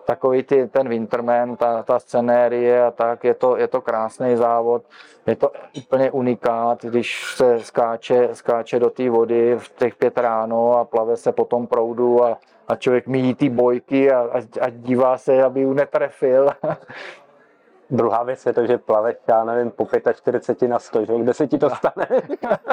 [0.10, 4.84] takový ty, ten Winterman, ta, ta scenérie a tak, je to, je to krásný závod,
[5.28, 10.74] je to úplně unikát, když se skáče, skáče do té vody v těch pět ráno
[10.78, 12.38] a plave se po tom proudu a,
[12.68, 16.50] a člověk míjí ty bojky a, a, a dívá se, aby ju netrefil.
[17.90, 21.14] Druhá věc je to, že plaveš, já nevím, po 45 na 100, že?
[21.18, 22.08] kde se ti to stane?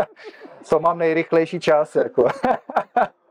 [0.70, 1.96] to mám nejrychlejší čas.
[1.96, 2.28] Jako.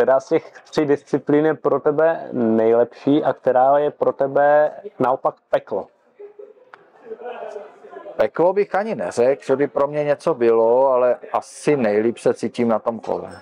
[0.00, 5.34] která z těch tří disciplín je pro tebe nejlepší a která je pro tebe naopak
[5.50, 5.86] peklo?
[8.16, 12.68] Peklo bych ani neřekl, že by pro mě něco bylo, ale asi nejlíp se cítím
[12.68, 13.40] na tom kole.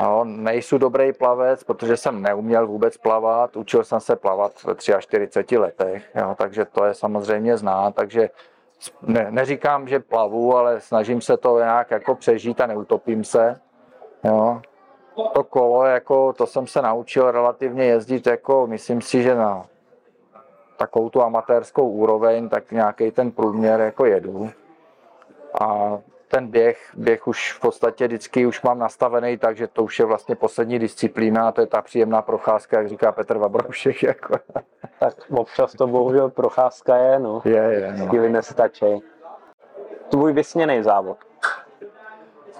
[0.00, 5.58] No, nejsou dobrý plavec, protože jsem neuměl vůbec plavat, učil jsem se plavat ve 43
[5.58, 8.30] letech, jo, takže to je samozřejmě znát, takže
[9.02, 13.60] ne, neříkám, že plavu, ale snažím se to nějak jako přežít a neutopím se.
[14.24, 14.60] Jo
[15.34, 19.66] to kolo, jako, to jsem se naučil relativně jezdit, jako, myslím si, že na
[20.76, 24.50] takovou tu amatérskou úroveň, tak nějaký ten průměr jako jedu.
[25.60, 25.98] A
[26.28, 30.34] ten běh, běh už v podstatě vždycky už mám nastavený, takže to už je vlastně
[30.34, 34.02] poslední disciplína a to je ta příjemná procházka, jak říká Petr Vabroušek.
[34.02, 34.34] Jako.
[34.98, 37.42] Tak občas to bohužel procházka je, no.
[37.44, 37.94] Je, je.
[37.98, 38.06] No.
[38.06, 39.02] Chvíli nestačí.
[40.08, 41.18] Tvůj vysněný závod.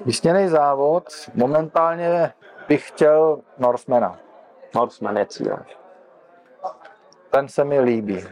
[0.05, 2.33] Vysněný závod momentálně
[2.69, 4.19] bych chtěl Norsemana.
[4.75, 5.59] Norseman je cíl.
[7.31, 8.25] Ten se mi líbí.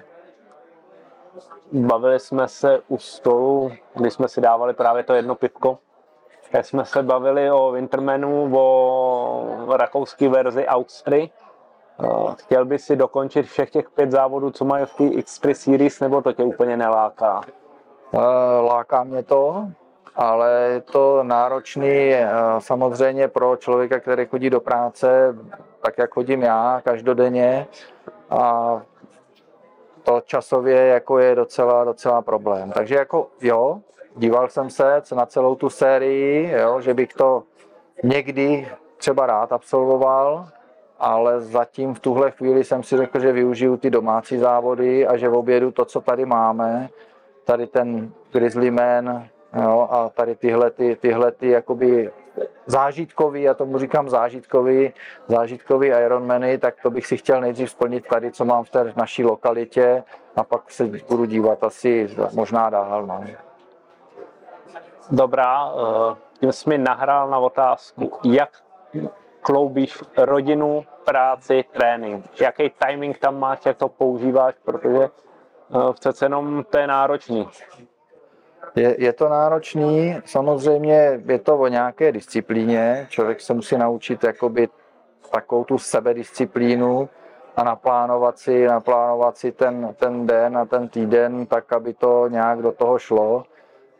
[1.72, 5.78] Bavili jsme se u stolu, když jsme si dávali právě to jedno pivko.
[6.52, 11.30] Jak jsme se bavili o Wintermanu, o rakouské verzi Austry.
[12.04, 16.00] Eh, chtěl by si dokončit všech těch pět závodů, co mají v té X3 Series,
[16.00, 17.40] nebo to tě úplně neláká?
[18.14, 18.18] Eh,
[18.60, 19.68] láká mě to,
[20.16, 25.36] ale je to náročný eh, samozřejmě pro člověka, který chodí do práce,
[25.82, 27.66] tak jak chodím já každodenně
[28.30, 28.82] a
[30.02, 32.72] to časově jako je docela, docela problém.
[32.72, 33.80] Takže jako jo,
[34.16, 37.42] díval jsem se na celou tu sérii, jo, že bych to
[38.02, 40.48] někdy třeba rád absolvoval,
[40.98, 45.28] ale zatím v tuhle chvíli jsem si řekl, že využiju ty domácí závody a že
[45.28, 46.88] v obědu to, co tady máme,
[47.44, 49.28] tady ten Grizzly Man,
[49.62, 52.12] Jo, a tady tyhle, ty, tyhle ty jakoby
[52.66, 54.92] zážitkový, já tomu říkám zážitkový,
[55.28, 59.24] zážitkový Ironmany, tak to bych si chtěl nejdřív splnit tady, co mám v té naší
[59.24, 60.04] lokalitě
[60.36, 63.06] a pak se budu dívat asi možná dál.
[63.06, 63.24] No.
[65.10, 68.50] Dobrá, eh, tím jsi mi nahrál na otázku, jak
[69.40, 72.40] kloubíš rodinu, práci, trénink.
[72.40, 77.48] Jaký timing tam máš, jak to používáš, protože eh, přece jenom to je náročný.
[78.76, 84.68] Je, je to náročný, samozřejmě je to o nějaké disciplíně, člověk se musí naučit jakoby
[85.30, 87.08] takovou tu sebedisciplínu
[87.56, 92.62] a naplánovat si, naplánovat si ten, ten den a ten týden tak, aby to nějak
[92.62, 93.44] do toho šlo.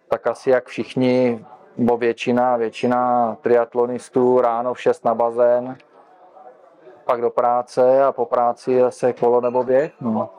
[0.08, 1.46] Tak asi jak všichni,
[1.76, 5.76] bo většina, většina triatlonistů ráno v 6 na bazén,
[7.04, 9.92] pak do práce a po práci zase kolo nebo běh.
[10.00, 10.30] No.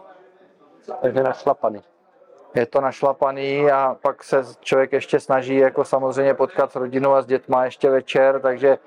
[1.01, 1.81] Takže našlapaný
[2.55, 7.21] je to našlapaný a pak se člověk ještě snaží jako samozřejmě potkat s rodinou a
[7.21, 8.77] s dětma ještě večer, takže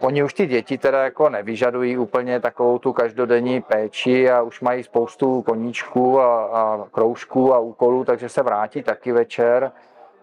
[0.00, 4.82] oni už ty děti teda jako nevyžadují úplně takovou tu každodenní péči a už mají
[4.84, 9.72] spoustu koníčků a, a kroužků a úkolů, takže se vrátí taky večer.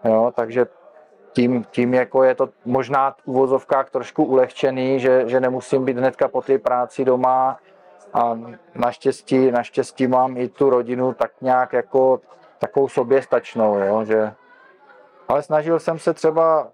[0.04, 0.66] Jo, takže
[1.32, 6.28] tím, tím jako je to možná v uvozovkách trošku ulehčený, že, že nemusím být hnedka
[6.28, 7.58] po té práci doma
[8.14, 8.38] a
[8.74, 12.20] naštěstí, naštěstí mám i tu rodinu tak nějak jako
[12.58, 14.32] takovou soběstačnou, jo, že
[15.28, 16.68] ale snažil jsem se třeba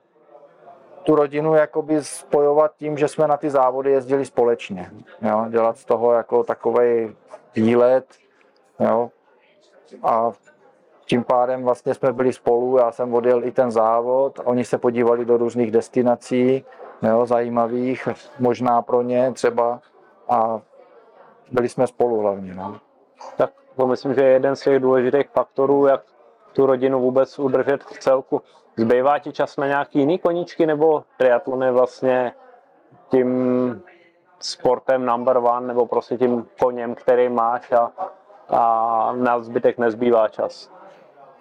[1.02, 4.90] tu rodinu jakoby spojovat tím, že jsme na ty závody jezdili společně.
[5.22, 5.46] Jo?
[5.48, 7.16] Dělat z toho jako takový
[7.54, 8.06] výlet.
[8.80, 9.10] Jo?
[10.02, 10.32] A
[11.06, 15.24] tím pádem vlastně jsme byli spolu, já jsem odjel i ten závod, oni se podívali
[15.24, 16.64] do různých destinací,
[17.02, 18.08] jo, zajímavých,
[18.38, 19.80] možná pro ně třeba
[20.28, 20.60] a
[21.50, 22.54] byli jsme spolu hlavně.
[22.54, 22.80] No.
[23.36, 26.02] Tak to myslím, že je jeden z těch důležitých faktorů, jak
[26.52, 28.42] tu rodinu vůbec udržet v celku.
[28.76, 32.32] Zbývá ti čas na nějaký jiný koníčky, nebo triatlon je vlastně
[33.08, 33.82] tím
[34.40, 37.92] sportem number one, nebo prostě tím koněm, který máš a,
[38.48, 40.70] a na zbytek nezbývá čas?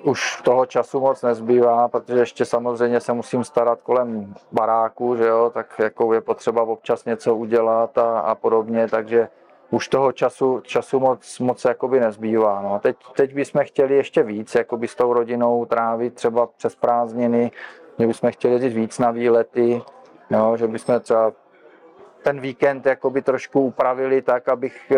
[0.04, 5.52] Už toho času moc nezbývá, protože ještě samozřejmě se musím starat kolem baráku, že jo,
[5.54, 9.30] tak jako je potřeba občas něco udělat a, a podobně, takže
[9.72, 12.62] už toho času, času moc, moc jakoby nezbývá.
[12.62, 12.80] No.
[12.80, 17.52] Teď, teď bychom chtěli ještě víc jakoby s tou rodinou trávit třeba přes prázdniny,
[18.00, 19.82] že bychom chtěli jezdit víc na výlety,
[20.30, 21.32] jo, že bychom třeba
[22.24, 24.98] ten víkend jakoby trošku upravili tak, abych eh,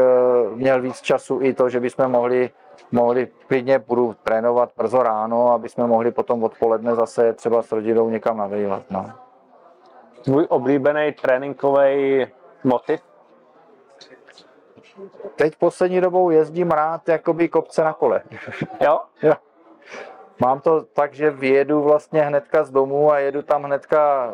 [0.56, 2.50] měl víc času i to, že bychom mohli,
[2.92, 8.10] mohli klidně budu trénovat brzo ráno, aby jsme mohli potom odpoledne zase třeba s rodinou
[8.10, 8.84] někam na výlet.
[8.90, 9.12] No.
[10.24, 12.26] Tvůj oblíbený tréninkový
[12.64, 13.13] motiv?
[15.36, 18.22] Teď poslední dobou jezdím rád jakoby kopce na kole.
[18.82, 19.00] Jo?
[19.24, 19.34] jo.
[20.42, 24.34] Mám to tak, že vyjedu vlastně hnedka z domu a jedu tam hnedka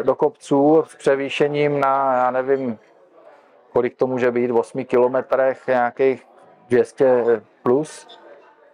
[0.00, 2.78] e, do kopců s převýšením na, já nevím,
[3.72, 6.26] kolik to může být, v 8 kilometrech, nějakých
[6.68, 8.18] 200 plus.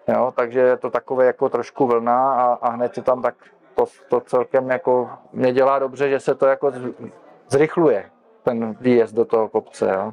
[0.09, 3.35] Jo, takže je to takové jako trošku vlna a, a hned je tam tak
[3.75, 6.73] to, to celkem jako mě dělá dobře, že se to jako
[7.49, 8.11] zrychluje,
[8.43, 9.91] ten výjezd do toho kopce.
[9.95, 10.13] Jo.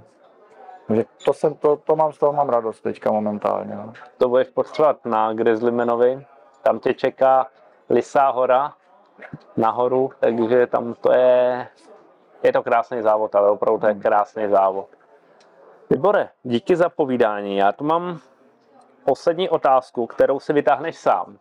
[0.88, 3.76] Takže to, jsem, to, to mám, z toho mám radost teďka momentálně.
[3.76, 3.94] No.
[4.18, 6.26] To budeš potřebovat na Grizzlymanovi.
[6.64, 7.48] Tam tě čeká
[7.90, 8.74] Lisá hora
[9.58, 11.68] nahoru, takže tam to je,
[12.44, 14.88] je to krásný závod, ale opravdu to je krásný závod.
[15.90, 17.58] Libore, díky za povídání.
[17.58, 18.20] Já tu mám
[19.06, 21.38] poslední otázku, kterou si vytáhneš sám.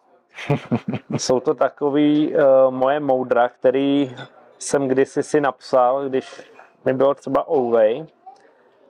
[1.17, 2.41] Jsou to takový uh,
[2.71, 4.17] moje moudra, který
[4.59, 6.53] jsem kdysi si napsal, když
[6.85, 8.07] mi bylo třeba Ouvej.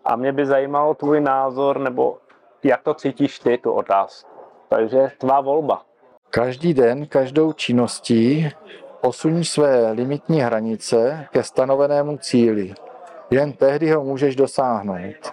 [0.05, 2.18] A mě by zajímalo tvůj názor, nebo
[2.62, 4.30] jak to cítíš ty, tu otázku.
[4.68, 5.82] Takže tvá volba.
[6.30, 8.50] Každý den, každou činností
[9.00, 12.74] posuň své limitní hranice ke stanovenému cíli.
[13.30, 15.32] Jen tehdy ho můžeš dosáhnout.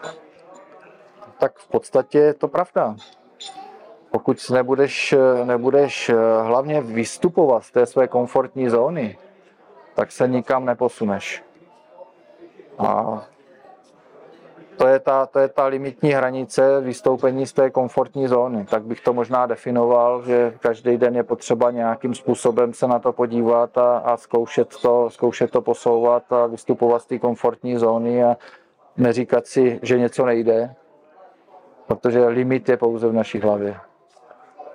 [1.39, 2.95] Tak v podstatě je to pravda.
[4.11, 6.11] Pokud nebudeš, nebudeš
[6.41, 9.17] hlavně vystupovat z té své komfortní zóny,
[9.95, 11.43] tak se nikam neposuneš.
[12.77, 13.21] A
[14.81, 18.65] to je, ta, to je ta limitní hranice vystoupení z té komfortní zóny.
[18.65, 23.13] Tak bych to možná definoval, že každý den je potřeba nějakým způsobem se na to
[23.13, 28.37] podívat a, a zkoušet, to, zkoušet to posouvat a vystupovat z té komfortní zóny a
[28.97, 30.75] neříkat si, že něco nejde,
[31.87, 33.75] protože limit je pouze v naší hlavě.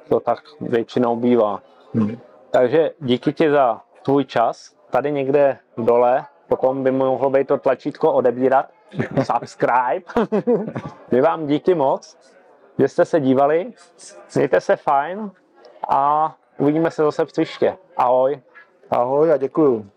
[0.08, 1.62] To tak většinou bývá.
[1.94, 2.18] Hmm.
[2.50, 4.74] Takže díky ti za tvůj čas.
[4.90, 8.75] Tady někde dole potom by mohlo být to tlačítko odebírat
[9.22, 10.04] subscribe.
[11.10, 12.18] My vám díky moc,
[12.78, 13.72] že jste se dívali.
[14.34, 15.30] Mějte se fajn
[15.88, 17.76] a uvidíme se zase příště.
[17.96, 18.40] Ahoj.
[18.90, 19.90] Ahoj a děkuju.